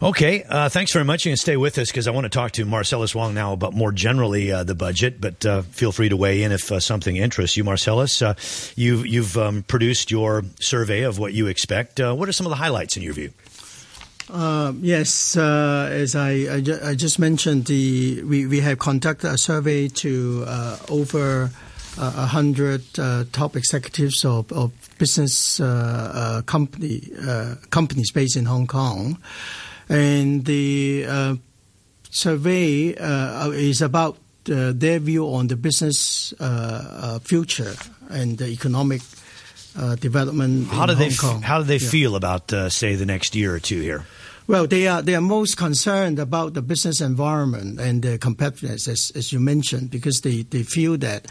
Okay, 0.00 0.44
uh, 0.48 0.68
thanks 0.68 0.92
very 0.92 1.04
much. 1.04 1.24
You 1.24 1.30
can 1.30 1.36
stay 1.36 1.56
with 1.56 1.78
us 1.78 1.90
because 1.90 2.06
I 2.06 2.12
want 2.12 2.24
to 2.24 2.28
talk 2.28 2.52
to 2.52 2.64
Marcellus 2.64 3.14
Wong 3.14 3.34
now 3.34 3.52
about 3.52 3.74
more 3.74 3.92
generally 3.92 4.52
uh, 4.52 4.64
the 4.64 4.74
budget. 4.74 5.20
But 5.20 5.44
uh, 5.44 5.62
feel 5.62 5.92
free 5.92 6.08
to 6.08 6.16
weigh 6.16 6.42
in 6.44 6.52
if 6.52 6.70
uh, 6.70 6.78
something 6.80 7.16
interests 7.16 7.56
you, 7.56 7.64
Marcellus. 7.64 8.22
you've 8.76 9.06
you've 9.06 9.36
um, 9.36 9.64
produced 9.64 10.10
your 10.10 10.44
survey 10.60 11.02
of 11.02 11.18
what 11.18 11.32
you 11.32 11.48
expect. 11.48 11.98
what 11.98 12.28
are 12.28 12.32
some 12.32 12.46
of 12.46 12.50
the 12.50 12.62
highlights 12.64 12.96
in 12.96 13.02
your 13.02 13.14
view? 13.14 13.32
Uh, 14.32 14.72
yes, 14.80 15.36
uh, 15.36 15.90
as 15.92 16.16
I, 16.16 16.30
I, 16.30 16.60
ju- 16.62 16.78
I, 16.82 16.94
just 16.94 17.18
mentioned, 17.18 17.66
the 17.66 18.22
we, 18.22 18.46
we 18.46 18.60
have 18.60 18.78
conducted 18.78 19.30
a 19.30 19.36
survey 19.36 19.88
to 19.88 20.44
uh, 20.46 20.78
over 20.88 21.50
uh, 21.98 22.12
a 22.16 22.26
hundred 22.26 22.82
uh, 22.98 23.24
top 23.32 23.56
executives 23.56 24.24
of, 24.24 24.50
of 24.50 24.72
business 24.96 25.60
uh, 25.60 26.40
company 26.46 27.02
companies 27.68 28.10
based 28.10 28.38
in 28.38 28.46
Hong 28.46 28.66
Kong, 28.66 29.18
and 29.90 30.46
the 30.46 31.38
survey 32.08 32.94
is 33.54 33.82
about 33.82 34.16
their 34.44 34.98
view 34.98 35.26
on 35.26 35.48
the 35.48 35.56
business 35.56 36.32
future 37.24 37.74
and 38.08 38.38
the 38.38 38.46
economic 38.46 39.02
development. 40.00 40.68
How 40.68 40.86
do 40.86 40.94
Hong 40.94 41.08
they 41.08 41.14
Kong. 41.14 41.42
how 41.42 41.58
do 41.58 41.64
they 41.64 41.76
yeah. 41.76 41.90
feel 41.90 42.16
about 42.16 42.50
say 42.72 42.94
the 42.94 43.04
next 43.04 43.36
year 43.36 43.54
or 43.54 43.60
two 43.60 43.82
here? 43.82 44.06
Well, 44.46 44.66
they 44.66 44.88
are 44.88 45.02
they 45.02 45.14
are 45.14 45.20
most 45.20 45.56
concerned 45.56 46.18
about 46.18 46.54
the 46.54 46.62
business 46.62 47.00
environment 47.00 47.80
and 47.80 48.02
the 48.02 48.18
competitiveness, 48.18 48.88
as, 48.88 49.12
as 49.14 49.32
you 49.32 49.38
mentioned, 49.38 49.90
because 49.90 50.20
they, 50.22 50.42
they 50.42 50.64
feel 50.64 50.96
that 50.98 51.26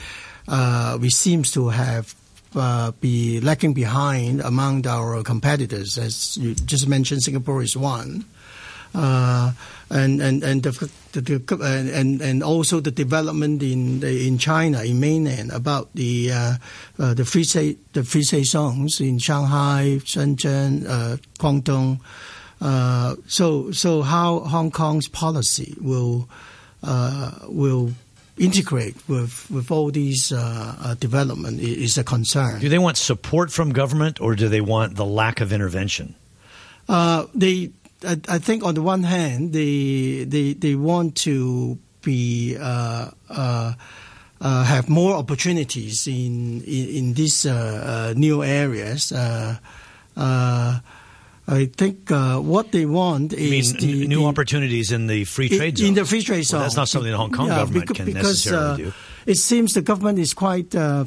uh, 0.48 0.98
we 1.00 1.10
seems 1.10 1.52
to 1.52 1.70
have 1.70 2.16
uh, 2.56 2.92
be 3.00 3.40
lagging 3.42 3.74
behind 3.74 4.42
among 4.42 4.88
our 4.88 5.24
competitors. 5.24 5.98
As 5.98 6.38
you 6.38 6.56
just 6.56 6.88
mentioned, 6.88 7.24
Singapore 7.24 7.62
is 7.62 7.76
one. 7.76 8.26
Uh, 8.94 9.54
and 9.90 10.22
and 10.22 10.44
and 10.44 10.64
the, 10.64 10.90
the, 11.14 11.88
and 11.96 12.22
and 12.22 12.44
also 12.44 12.80
the 12.80 12.92
development 12.92 13.64
in 13.64 14.04
in 14.04 14.38
China 14.38 14.84
in 14.84 15.00
mainland 15.00 15.52
about 15.52 15.94
the 15.96 16.32
uh, 16.32 16.54
uh, 17.00 17.14
the 17.14 17.24
free 17.24 17.46
trade 17.46 17.78
the 17.94 18.04
free 18.04 18.24
trade 18.24 18.46
zones 18.46 19.00
in 19.00 19.18
Shanghai, 19.20 20.00
Shenzhen, 20.04 20.86
uh, 20.88 21.18
Guangdong. 21.40 22.00
Uh, 22.62 23.16
so, 23.28 23.72
so 23.72 24.04
how 24.04 24.40
Hong 24.40 24.70
Kong's 24.70 25.08
policy 25.08 25.76
will 25.82 26.30
uh, 26.84 27.32
will 27.48 27.92
integrate 28.38 28.96
with 29.08 29.50
with 29.52 29.72
all 29.72 29.92
these 29.92 30.32
uh, 30.32 30.76
uh 30.80 30.94
development 30.96 31.60
is 31.60 31.98
a 31.98 32.04
concern. 32.04 32.60
Do 32.60 32.70
they 32.70 32.80
want 32.80 32.98
support 32.98 33.52
from 33.52 33.72
government, 33.72 34.22
or 34.22 34.36
do 34.36 34.48
they 34.48 34.62
want 34.62 34.96
the 34.96 35.06
lack 35.06 35.42
of 35.42 35.52
intervention? 35.52 36.16
Uh, 36.88 37.26
they, 37.34 37.72
I, 38.08 38.20
I, 38.28 38.38
think, 38.40 38.64
on 38.64 38.76
the 38.76 38.82
one 38.82 39.04
hand, 39.04 39.54
they 39.54 40.24
they 40.26 40.54
they 40.54 40.76
want 40.76 41.16
to 41.18 41.80
be. 42.04 42.56
have 44.42 44.90
more 44.90 45.16
opportunities 45.16 46.08
in 46.08 46.62
in, 46.62 46.90
in 46.90 47.14
these 47.14 47.46
new 48.16 48.44
areas. 48.44 49.12
I 51.48 51.66
think 51.66 52.12
uh, 52.12 52.40
what 52.40 52.72
they 52.72 52.86
want 52.86 53.34
is 53.34 53.74
the, 53.74 54.08
new 54.08 54.22
the, 54.22 54.26
opportunities 54.26 54.92
in 54.92 55.08
the 55.08 55.26
free 55.26 55.50
trade 55.50 55.78
zone. 55.78 55.88
In 55.88 55.94
the 55.96 56.06
free 56.06 56.22
trade 56.22 56.44
zone, 56.44 56.60
well, 56.60 56.66
that's 56.66 56.76
not 56.76 56.88
something 56.88 57.12
the 57.12 57.18
Hong 57.18 57.32
Kong 57.32 57.48
yeah, 57.48 57.58
government 57.58 57.88
because, 57.88 57.98
can 57.98 58.06
because, 58.06 58.24
necessarily 58.46 58.72
uh, 58.72 58.76
do. 58.78 58.94
It 59.26 59.38
seems 59.38 59.74
the 59.74 59.82
government 59.82 60.20
is 60.20 60.34
quite 60.34 60.74
uh, 60.76 61.06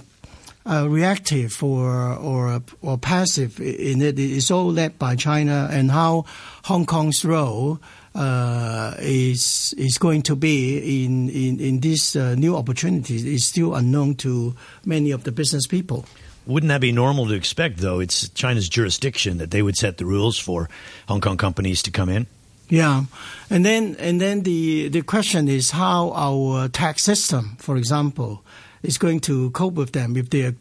uh, 0.67 0.89
reactive 0.89 1.63
or 1.63 2.15
or 2.15 2.63
or 2.83 2.99
passive 2.99 3.61
in 3.61 4.03
it. 4.03 4.19
It's 4.19 4.51
all 4.51 4.73
led 4.73 4.99
by 4.99 5.17
China, 5.17 5.69
and 5.71 5.91
how 5.91 6.25
Hong 6.65 6.87
Kong's 6.87 7.25
role. 7.25 7.81
Uh, 8.17 8.95
is 9.01 9.75
is 9.77 9.99
going 9.99 10.23
to 10.23 10.37
be 10.37 11.05
in 11.05 11.29
in 11.31 11.59
in 11.59 11.81
these 11.81 12.15
uh, 12.15 12.37
new 12.37 12.55
opportunities 12.55 13.25
is 13.25 13.45
still 13.45 13.75
unknown 13.75 14.15
to 14.15 14.55
many 14.85 15.11
of 15.11 15.25
the 15.25 15.33
business 15.33 15.67
people. 15.67 16.05
Wouldn't 16.47 16.69
that 16.69 16.81
be 16.81 16.93
normal 16.93 17.27
to 17.29 17.35
expect, 17.35 17.79
though? 17.79 18.01
It's 18.01 18.29
China's 18.31 18.69
jurisdiction 18.69 19.39
that 19.39 19.51
they 19.51 19.63
would 19.63 19.77
set 19.77 19.97
the 19.97 20.05
rules 20.05 20.39
for 20.39 20.69
Hong 21.09 21.21
Kong 21.21 21.37
companies 21.37 21.83
to 21.83 21.91
come 21.91 22.09
in. 22.09 22.27
Yeah, 22.69 23.05
and 23.51 23.65
then 23.65 23.97
and 23.99 24.21
then 24.21 24.43
the 24.43 24.89
the 24.89 25.03
question 25.03 25.49
is 25.49 25.71
how 25.71 26.13
our 26.15 26.69
tax 26.69 27.05
system, 27.05 27.57
for 27.59 27.77
example, 27.77 28.43
is 28.83 28.97
going 28.97 29.21
to 29.21 29.51
cope 29.51 29.75
with 29.75 29.93
them 29.93 30.17
if 30.17 30.31
they 30.31 30.45
are 30.45 30.55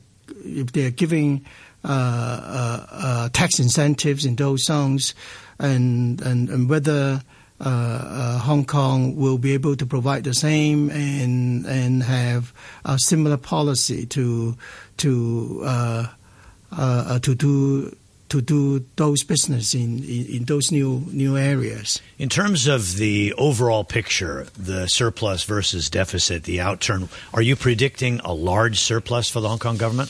if 0.44 0.74
they 0.74 0.86
are 0.86 0.92
giving 0.92 1.46
uh, 1.86 1.88
uh, 1.88 2.88
uh, 2.92 3.30
tax 3.30 3.60
incentives 3.60 4.26
in 4.26 4.36
those 4.36 4.66
zones, 4.66 5.16
and 5.60 6.22
and, 6.22 6.50
and 6.50 6.70
whether. 6.70 7.22
Uh, 7.62 7.70
uh, 7.70 8.38
Hong 8.40 8.66
Kong 8.66 9.16
will 9.16 9.38
be 9.38 9.54
able 9.54 9.76
to 9.76 9.86
provide 9.86 10.24
the 10.24 10.34
same 10.34 10.90
and 10.90 11.66
and 11.66 12.04
have 12.04 12.52
a 12.84 12.98
similar 13.00 13.38
policy 13.38 14.06
to 14.08 14.58
to 14.98 15.62
uh, 15.64 17.20
to 17.20 17.36
do 17.36 17.96
to 18.34 18.42
do 18.42 18.84
those 18.96 19.24
business 19.24 19.76
in, 19.76 20.04
in, 20.04 20.26
in, 20.26 20.44
those 20.46 20.72
new 20.72 21.06
new 21.12 21.38
areas. 21.38 22.02
In 22.18 22.30
terms 22.30 22.68
of 22.68 22.98
the 22.98 23.32
overall 23.38 23.84
picture, 23.84 24.48
the 24.58 24.88
surplus 24.88 25.44
versus 25.44 25.88
deficit, 25.88 26.44
the 26.46 26.58
outturn, 26.58 27.10
are 27.32 27.44
you 27.44 27.56
predicting 27.56 28.20
a 28.22 28.34
large 28.34 28.80
surplus 28.80 29.30
for 29.30 29.40
the 29.40 29.48
Hong 29.48 29.60
Kong 29.60 29.78
government? 29.78 30.10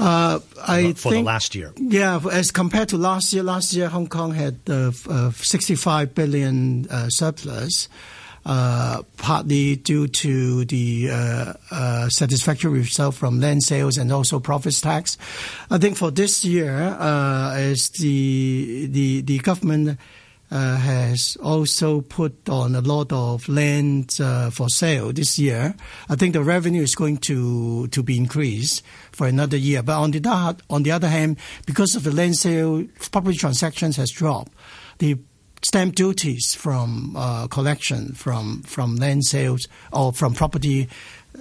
Uh, 0.00 0.40
I 0.66 0.92
for 0.94 1.10
think, 1.10 1.24
the 1.24 1.32
last 1.32 1.54
year. 1.54 1.72
Yeah, 1.76 2.20
as 2.30 2.50
compared 2.50 2.88
to 2.90 2.96
last 2.96 3.32
year, 3.32 3.42
last 3.42 3.74
year 3.74 3.88
Hong 3.88 4.06
Kong 4.06 4.32
had 4.32 4.58
uh, 4.68 4.92
uh 5.08 5.30
65 5.32 6.14
billion 6.14 6.86
uh, 6.88 7.08
surplus. 7.08 7.88
Uh, 8.44 9.02
partly 9.18 9.76
due 9.76 10.08
to 10.08 10.64
the 10.64 11.08
uh, 11.08 11.52
uh, 11.70 12.08
satisfactory 12.08 12.80
result 12.80 13.14
from 13.14 13.38
land 13.40 13.62
sales 13.62 13.96
and 13.96 14.12
also 14.12 14.40
profits 14.40 14.80
tax. 14.80 15.16
I 15.70 15.78
think 15.78 15.96
for 15.96 16.10
this 16.10 16.44
year, 16.44 16.76
uh, 16.98 17.54
as 17.54 17.90
the 17.90 18.88
the 18.90 19.20
the 19.20 19.38
government 19.38 19.96
uh, 20.52 20.76
has 20.76 21.36
also 21.42 22.02
put 22.02 22.46
on 22.48 22.74
a 22.74 22.82
lot 22.82 23.10
of 23.10 23.48
land 23.48 24.18
uh, 24.20 24.50
for 24.50 24.68
sale 24.68 25.10
this 25.12 25.38
year. 25.38 25.74
I 26.10 26.16
think 26.16 26.34
the 26.34 26.42
revenue 26.42 26.82
is 26.82 26.94
going 26.94 27.16
to 27.28 27.88
to 27.88 28.02
be 28.02 28.18
increased 28.18 28.82
for 29.12 29.26
another 29.26 29.56
year. 29.56 29.82
But 29.82 29.98
on 29.98 30.10
the 30.10 30.62
on 30.68 30.82
the 30.82 30.92
other 30.92 31.08
hand, 31.08 31.38
because 31.66 31.96
of 31.96 32.04
the 32.04 32.12
land 32.12 32.36
sale, 32.36 32.84
property 33.10 33.38
transactions 33.38 33.96
has 33.96 34.10
dropped. 34.10 34.52
The 34.98 35.18
stamp 35.62 35.94
duties 35.94 36.54
from 36.54 37.14
uh, 37.16 37.46
collection 37.46 38.12
from 38.12 38.62
from 38.62 38.96
land 38.96 39.24
sales 39.24 39.68
or 39.92 40.12
from 40.12 40.34
property 40.34 40.88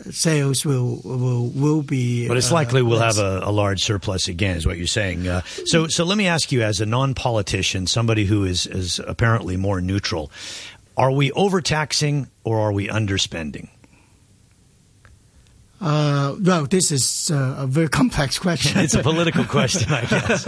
sales 0.10 0.66
will 0.66 1.02
will 1.04 1.48
will 1.50 1.82
be. 1.82 2.28
But 2.28 2.38
it's 2.38 2.52
likely 2.52 2.82
uh, 2.82 2.86
we'll 2.86 3.00
have 3.00 3.18
a, 3.18 3.42
a, 3.44 3.52
large 3.52 3.84
surplus 3.84 4.28
again, 4.28 4.58
is 4.58 4.66
what 4.66 4.78
you're 4.78 4.88
saying. 4.88 5.28
Uh, 5.28 5.42
so 5.66 5.88
so 5.88 6.04
let 6.04 6.18
me 6.18 6.28
ask 6.28 6.52
you, 6.52 6.64
as 6.64 6.82
a 6.82 6.86
non-politician, 6.86 7.88
somebody 7.88 8.26
who 8.26 8.44
is 8.46 8.68
is 8.68 9.00
apparently 9.00 9.58
more 9.58 9.82
neutral, 9.82 10.32
are 10.98 11.12
we 11.12 11.32
overtaxing 11.32 12.30
or 12.44 12.60
are 12.60 12.72
we 12.72 12.88
underspending? 12.88 13.70
Uh, 15.82 16.36
well, 16.40 16.66
this 16.66 16.92
is 16.92 17.32
uh, 17.32 17.56
a 17.58 17.68
very 17.68 17.90
complex 17.90 18.38
question. 18.38 18.80
it's 18.82 18.94
a 18.94 19.02
political 19.02 19.44
question, 19.58 19.92
I 19.92 20.06
guess. 20.06 20.48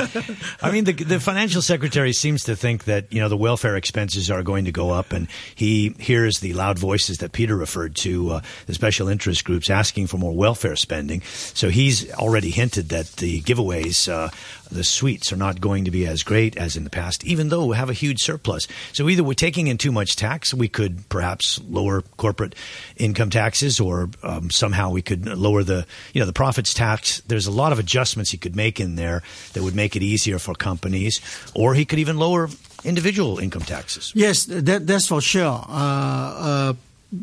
I 0.62 0.72
mean, 0.72 0.84
the, 0.84 0.93
the 0.93 1.19
financial 1.19 1.63
secretary 1.63 2.13
seems 2.13 2.43
to 2.43 2.56
think 2.56 2.84
that 2.84 3.12
you 3.12 3.19
know 3.19 3.30
the 3.30 3.38
welfare 3.38 3.76
expenses 3.76 4.30
are 4.30 4.43
going 4.43 4.65
to 4.65 4.72
go 4.72 4.91
up, 4.91 5.12
and 5.12 5.28
he 5.56 5.96
hears 5.98 6.39
the 6.39 6.54
loud 6.54 6.78
voices 6.78 7.17
that 7.17 7.32
Peter 7.32 7.58
referred 7.58 7.96
to, 7.96 8.30
uh, 8.30 8.41
the 8.67 8.76
special 8.76 9.08
interest 9.08 9.43
groups 9.43 9.72
asking 9.72 10.06
for 10.06 10.17
more 10.17 10.36
welfare 10.36 10.76
spending. 10.76 11.22
So 11.22 11.69
he's 11.69 12.13
already 12.13 12.52
hinted 12.52 12.89
that 12.89 13.08
the 13.13 13.41
giveaways 13.41 14.08
uh, 14.08 14.30
the 14.71 14.84
sweets 14.84 15.32
are 15.32 15.38
not 15.38 15.62
going 15.62 15.86
to 15.86 15.91
be 15.91 16.08
as 16.08 16.23
great 16.23 16.58
as 16.58 16.76
in 16.76 16.84
the 16.84 16.89
past, 16.89 17.23
even 17.26 17.49
though 17.49 17.65
we 17.65 17.76
have 17.76 17.89
a 17.89 17.93
huge 17.93 18.21
surplus. 18.21 18.67
So 18.91 19.10
either 19.10 19.23
we're 19.23 19.34
taking 19.34 19.67
in 19.67 19.78
too 19.78 19.91
much 19.91 20.15
tax, 20.15 20.54
we 20.54 20.67
could 20.67 21.08
perhaps 21.10 21.60
lower 21.69 22.02
corporate 22.17 22.56
income 22.97 23.30
taxes, 23.30 23.80
or 23.80 24.10
um, 24.23 24.49
somehow 24.49 24.89
we 24.89 25.02
could 25.02 25.26
lower 25.26 25.63
the 25.63 25.86
you 26.13 26.19
know 26.19 26.26
the 26.26 26.34
profits 26.34 26.73
tax. 26.73 27.21
There's 27.28 27.47
a 27.47 27.52
lot 27.52 27.71
of 27.71 27.80
adjustments 27.80 28.32
he 28.32 28.38
could 28.38 28.56
make 28.56 28.80
in 28.80 28.95
there 28.95 29.23
that 29.54 29.63
would 29.63 29.76
make 29.76 29.95
it 29.95 30.04
easier 30.04 30.39
for 30.39 30.54
companies, 30.56 31.21
or 31.54 31.73
he 31.73 31.86
could 31.86 31.99
even 31.99 32.17
lower 32.17 32.49
individual 32.84 33.39
income 33.39 33.63
taxes. 33.63 34.12
Yes, 34.15 34.45
that, 34.45 34.88
that's 34.88 35.08
for 35.08 35.21
sure. 35.21 35.65
Uh, 35.67 35.73
uh, 35.73 36.73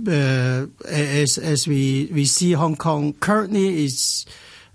uh, 0.06 0.66
as 0.86 1.38
as 1.38 1.66
we 1.66 2.08
we 2.12 2.24
see 2.24 2.52
Hong 2.52 2.76
Kong 2.76 3.12
currently 3.14 3.84
is 3.84 4.24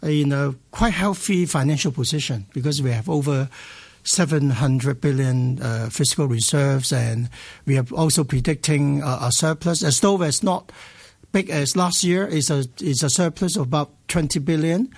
in 0.02 0.32
a 0.32 0.56
quite 0.72 0.94
healthy 0.94 1.46
financial 1.46 1.92
position 1.92 2.46
because 2.54 2.82
we 2.82 2.92
have 2.92 3.10
over 3.10 3.50
700 4.04 5.02
billion 5.02 5.62
uh, 5.62 5.90
fiscal 5.90 6.28
reserves, 6.28 6.94
and 6.94 7.30
we 7.66 7.78
are 7.78 7.86
also 7.92 8.24
predicting 8.24 9.02
a, 9.02 9.18
a 9.22 9.32
surplus. 9.32 9.84
As 9.84 10.00
though 10.00 10.22
it's 10.22 10.44
not 10.44 10.72
big 11.32 11.50
as 11.50 11.76
last 11.76 12.04
year, 12.04 12.28
it's 12.28 12.50
a 12.50 12.66
it's 12.80 13.04
a 13.04 13.10
surplus 13.10 13.56
of 13.56 13.64
about 13.64 13.92
20 14.08 14.40
billion. 14.40 14.94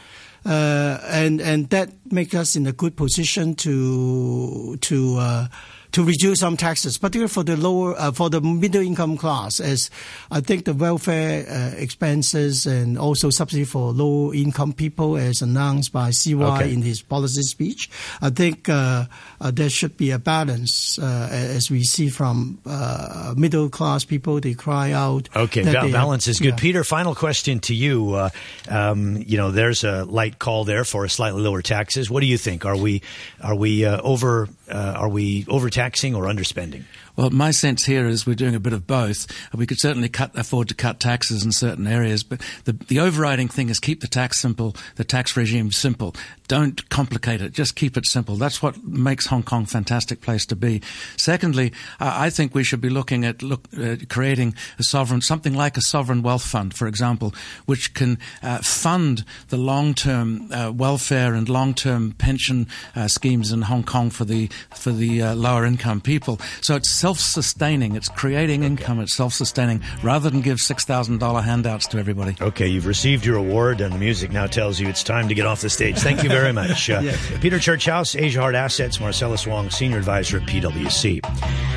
Uh, 0.46 1.00
and 1.08 1.42
and 1.42 1.70
that 1.72 1.90
makes 2.12 2.34
us 2.34 2.56
in 2.56 2.68
a 2.68 2.72
good 2.72 2.96
position 2.96 3.56
to 3.56 4.78
to 4.78 5.18
uh, 5.18 5.48
to 5.92 6.04
reduce 6.04 6.40
some 6.40 6.58
taxes, 6.58 6.98
particularly 6.98 7.30
for 7.30 7.44
the 7.44 7.58
lower, 7.58 7.96
uh, 7.98 8.12
for 8.12 8.30
the 8.30 8.42
middle 8.42 8.82
income 8.82 9.18
class, 9.18 9.60
as 9.60 9.90
I 10.32 10.42
think 10.42 10.66
the 10.66 10.74
welfare 10.74 11.46
uh, 11.50 11.76
expenses 11.78 12.66
and 12.66 12.98
also 12.98 13.30
subsidy 13.30 13.64
for 13.64 13.92
low 13.92 14.34
income 14.34 14.74
people, 14.74 15.18
as 15.18 15.42
announced 15.42 15.94
by 15.94 16.12
CY 16.12 16.36
okay. 16.36 16.74
in 16.74 16.82
his 16.82 17.02
policy 17.02 17.42
speech. 17.44 17.90
I 18.22 18.30
think 18.30 18.70
uh, 18.70 19.06
uh 19.40 19.52
there 19.52 19.70
should 19.70 19.98
be 19.98 20.12
a 20.12 20.20
balance, 20.20 21.00
uh, 21.00 21.30
as 21.32 21.72
we 21.72 21.84
see 21.84 22.10
from 22.10 22.60
uh, 22.66 23.34
middle 23.38 23.70
class 23.70 24.04
people. 24.04 24.40
They 24.40 24.54
cry 24.54 24.92
out. 24.92 25.30
Okay, 25.36 25.64
ba- 25.64 25.90
balance 25.92 26.28
is 26.28 26.40
good. 26.40 26.50
Yeah. 26.50 26.56
Peter, 26.56 26.84
final 26.84 27.16
question 27.16 27.60
to 27.62 27.74
you. 27.74 28.30
Um, 28.70 29.24
you 29.26 29.38
know, 29.38 29.52
there's 29.52 29.84
a 29.84 30.06
light 30.06 30.40
call 30.40 30.66
there 30.66 30.84
for 30.84 31.08
slightly 31.08 31.42
lower 31.42 31.62
taxes. 31.62 32.10
What 32.10 32.22
do 32.22 32.28
you 32.28 32.38
think? 32.38 32.66
Are 32.66 32.78
we 32.78 33.02
are 33.42 33.56
we 33.56 33.86
over 33.86 34.50
Uh, 34.70 34.94
are 34.98 35.10
we 35.10 35.46
overtaxing 35.48 36.14
or 36.16 36.24
underspending? 36.24 36.84
Well, 37.18 37.32
my 37.32 37.50
sense 37.50 37.84
here 37.84 38.06
is 38.06 38.28
we're 38.28 38.36
doing 38.36 38.54
a 38.54 38.60
bit 38.60 38.74
of 38.74 38.86
both. 38.86 39.26
We 39.52 39.66
could 39.66 39.80
certainly 39.80 40.08
cut, 40.08 40.38
afford 40.38 40.68
to 40.68 40.76
cut 40.76 41.00
taxes 41.00 41.44
in 41.44 41.52
certain 41.52 41.88
areas, 41.88 42.24
but 42.24 42.42
the, 42.66 42.74
the 42.74 43.00
overriding 43.00 43.48
thing 43.48 43.70
is 43.70 43.80
keep 43.80 44.02
the 44.02 44.08
tax 44.08 44.40
simple, 44.40 44.76
the 44.98 45.04
tax 45.04 45.36
regime 45.36 45.72
simple. 45.72 46.16
Don't 46.48 46.88
complicate 46.90 47.42
it. 47.42 47.54
Just 47.54 47.76
keep 47.76 47.98
it 47.98 48.06
simple. 48.06 48.36
That's 48.36 48.62
what 48.62 48.84
makes 48.84 49.26
Hong 49.26 49.42
Kong 49.42 49.64
a 49.64 49.66
fantastic 49.66 50.22
place 50.22 50.46
to 50.46 50.56
be. 50.56 50.82
Secondly, 51.18 51.74
I 52.00 52.30
think 52.30 52.54
we 52.54 52.64
should 52.64 52.82
be 52.82 52.90
looking 52.90 53.26
at 53.26 53.42
look, 53.42 53.68
uh, 53.76 53.96
creating 54.10 54.54
a 54.78 54.84
sovereign, 54.84 55.22
something 55.22 55.56
like 55.56 55.76
a 55.76 55.82
sovereign 55.82 56.22
wealth 56.22 56.46
fund, 56.46 56.76
for 56.76 56.88
example, 56.88 57.34
which 57.66 57.96
can 57.96 58.20
uh, 58.44 58.60
fund 58.60 59.26
the 59.50 59.58
long-term 59.58 60.52
uh, 60.52 60.72
welfare 60.72 61.34
and 61.34 61.50
long-term 61.50 62.14
pension 62.14 62.68
uh, 62.96 63.08
schemes 63.08 63.52
in 63.52 63.64
Hong 63.64 63.84
Kong 63.84 64.12
for 64.12 64.24
the 64.24 64.50
for 64.76 64.92
the 64.92 65.22
uh, 65.24 65.36
lower 65.36 65.66
income 65.66 66.00
people. 66.00 66.40
So 66.62 66.76
it's 66.76 66.90
self-sustaining. 67.08 67.96
It's 67.96 68.10
creating 68.10 68.64
okay. 68.64 68.68
income. 68.68 69.00
It's 69.00 69.14
self-sustaining 69.14 69.82
rather 70.04 70.30
than 70.30 70.42
give 70.42 70.58
$6,000 70.58 71.42
handouts 71.42 71.88
to 71.88 72.00
everybody. 72.00 72.36
Okay, 72.42 72.68
you've 72.68 72.86
received 72.86 73.26
your 73.26 73.38
award 73.38 73.80
and 73.80 73.94
the 73.94 73.98
music 73.98 74.34
now 74.34 74.46
tells 74.46 74.78
you 74.78 74.90
it's 74.90 75.04
time 75.04 75.30
to 75.30 75.34
get 75.34 75.46
off 75.46 75.62
the 75.62 75.70
stage. 75.70 75.98
Thank 76.00 76.22
you 76.22 76.30
very 76.30 76.52
much. 76.52 76.90
Uh, 76.98 77.14
Peter 77.42 77.58
Churchouse, 77.58 78.20
Asia 78.20 78.40
Hard 78.40 78.56
Assets, 78.56 79.00
Marcellus 79.00 79.46
Wong, 79.46 79.70
Senior 79.70 80.00
Advisor 80.00 80.38
at 80.38 80.48
PwC. 80.48 81.22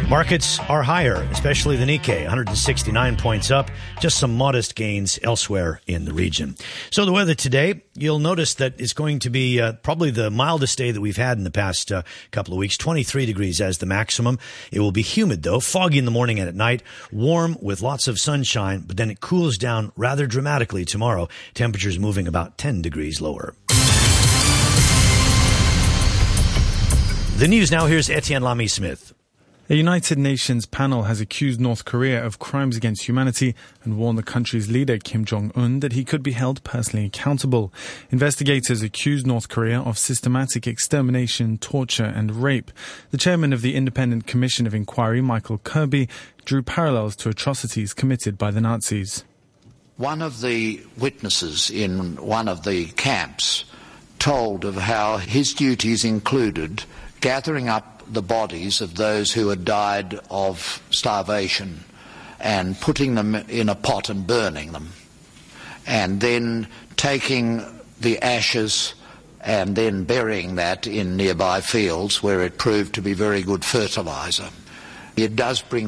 Markets 0.08 0.58
are 0.68 0.82
higher, 0.82 1.22
especially 1.30 1.76
the 1.76 1.84
Nikkei, 1.84 2.22
169 2.22 3.16
points 3.16 3.50
up, 3.50 3.70
just 4.00 4.18
some 4.18 4.34
modest 4.34 4.74
gains 4.74 5.18
elsewhere 5.22 5.80
in 5.86 6.04
the 6.04 6.12
region. 6.12 6.56
So 6.90 7.04
the 7.04 7.12
weather 7.12 7.34
today, 7.34 7.82
you'll 7.94 8.18
notice 8.18 8.54
that 8.54 8.80
it's 8.80 8.92
going 8.92 9.20
to 9.20 9.30
be 9.30 9.60
uh, 9.60 9.74
probably 9.74 10.10
the 10.10 10.30
mildest 10.30 10.78
day 10.78 10.90
that 10.90 11.00
we've 11.00 11.16
had 11.16 11.38
in 11.38 11.44
the 11.44 11.50
past 11.50 11.92
uh, 11.92 12.02
couple 12.32 12.54
of 12.54 12.58
weeks, 12.58 12.76
23 12.76 13.26
degrees 13.26 13.60
as 13.60 13.78
the 13.78 13.86
maximum. 13.86 14.38
It 14.72 14.80
will 14.80 14.90
be 14.90 15.02
humid 15.20 15.42
though, 15.42 15.60
foggy 15.60 15.98
in 15.98 16.06
the 16.06 16.10
morning 16.10 16.40
and 16.40 16.48
at 16.48 16.54
night, 16.54 16.82
warm 17.12 17.54
with 17.60 17.82
lots 17.82 18.08
of 18.08 18.18
sunshine, 18.18 18.84
but 18.86 18.96
then 18.96 19.10
it 19.10 19.20
cools 19.20 19.58
down 19.58 19.92
rather 19.94 20.26
dramatically 20.26 20.86
tomorrow. 20.86 21.28
Temperatures 21.52 21.98
moving 21.98 22.26
about 22.26 22.56
10 22.56 22.80
degrees 22.80 23.20
lower. 23.20 23.52
The 27.36 27.48
news 27.48 27.70
now. 27.70 27.86
Here's 27.86 28.08
Etienne 28.08 28.42
Lamy 28.42 28.66
Smith. 28.66 29.12
A 29.70 29.76
United 29.76 30.18
Nations 30.18 30.66
panel 30.66 31.04
has 31.04 31.20
accused 31.20 31.60
North 31.60 31.84
Korea 31.84 32.26
of 32.26 32.40
crimes 32.40 32.76
against 32.76 33.06
humanity 33.06 33.54
and 33.84 33.96
warned 33.96 34.18
the 34.18 34.24
country's 34.24 34.68
leader 34.68 34.98
Kim 34.98 35.24
Jong 35.24 35.52
un 35.54 35.78
that 35.78 35.92
he 35.92 36.04
could 36.04 36.24
be 36.24 36.32
held 36.32 36.64
personally 36.64 37.06
accountable. 37.06 37.72
Investigators 38.10 38.82
accused 38.82 39.28
North 39.28 39.48
Korea 39.48 39.78
of 39.78 39.96
systematic 39.96 40.66
extermination, 40.66 41.56
torture, 41.56 42.02
and 42.02 42.42
rape. 42.42 42.72
The 43.12 43.16
chairman 43.16 43.52
of 43.52 43.62
the 43.62 43.76
Independent 43.76 44.26
Commission 44.26 44.66
of 44.66 44.74
Inquiry, 44.74 45.20
Michael 45.20 45.58
Kirby, 45.58 46.08
drew 46.44 46.64
parallels 46.64 47.14
to 47.14 47.28
atrocities 47.28 47.94
committed 47.94 48.36
by 48.36 48.50
the 48.50 48.60
Nazis. 48.60 49.22
One 49.98 50.20
of 50.20 50.40
the 50.40 50.80
witnesses 50.98 51.70
in 51.70 52.16
one 52.16 52.48
of 52.48 52.64
the 52.64 52.86
camps 52.86 53.66
told 54.18 54.64
of 54.64 54.74
how 54.74 55.18
his 55.18 55.54
duties 55.54 56.04
included 56.04 56.82
gathering 57.20 57.68
up 57.68 57.99
the 58.12 58.22
bodies 58.22 58.80
of 58.80 58.96
those 58.96 59.32
who 59.32 59.48
had 59.48 59.64
died 59.64 60.18
of 60.30 60.82
starvation 60.90 61.84
and 62.40 62.80
putting 62.80 63.14
them 63.14 63.34
in 63.34 63.68
a 63.68 63.74
pot 63.74 64.08
and 64.08 64.26
burning 64.26 64.72
them, 64.72 64.92
and 65.86 66.20
then 66.20 66.66
taking 66.96 67.62
the 68.00 68.18
ashes 68.20 68.94
and 69.42 69.76
then 69.76 70.04
burying 70.04 70.56
that 70.56 70.86
in 70.86 71.16
nearby 71.16 71.60
fields 71.60 72.22
where 72.22 72.42
it 72.42 72.58
proved 72.58 72.94
to 72.94 73.02
be 73.02 73.14
very 73.14 73.42
good 73.42 73.64
fertilizer. 73.64 74.48
It 75.16 75.36
does 75.36 75.60
bring 75.62 75.78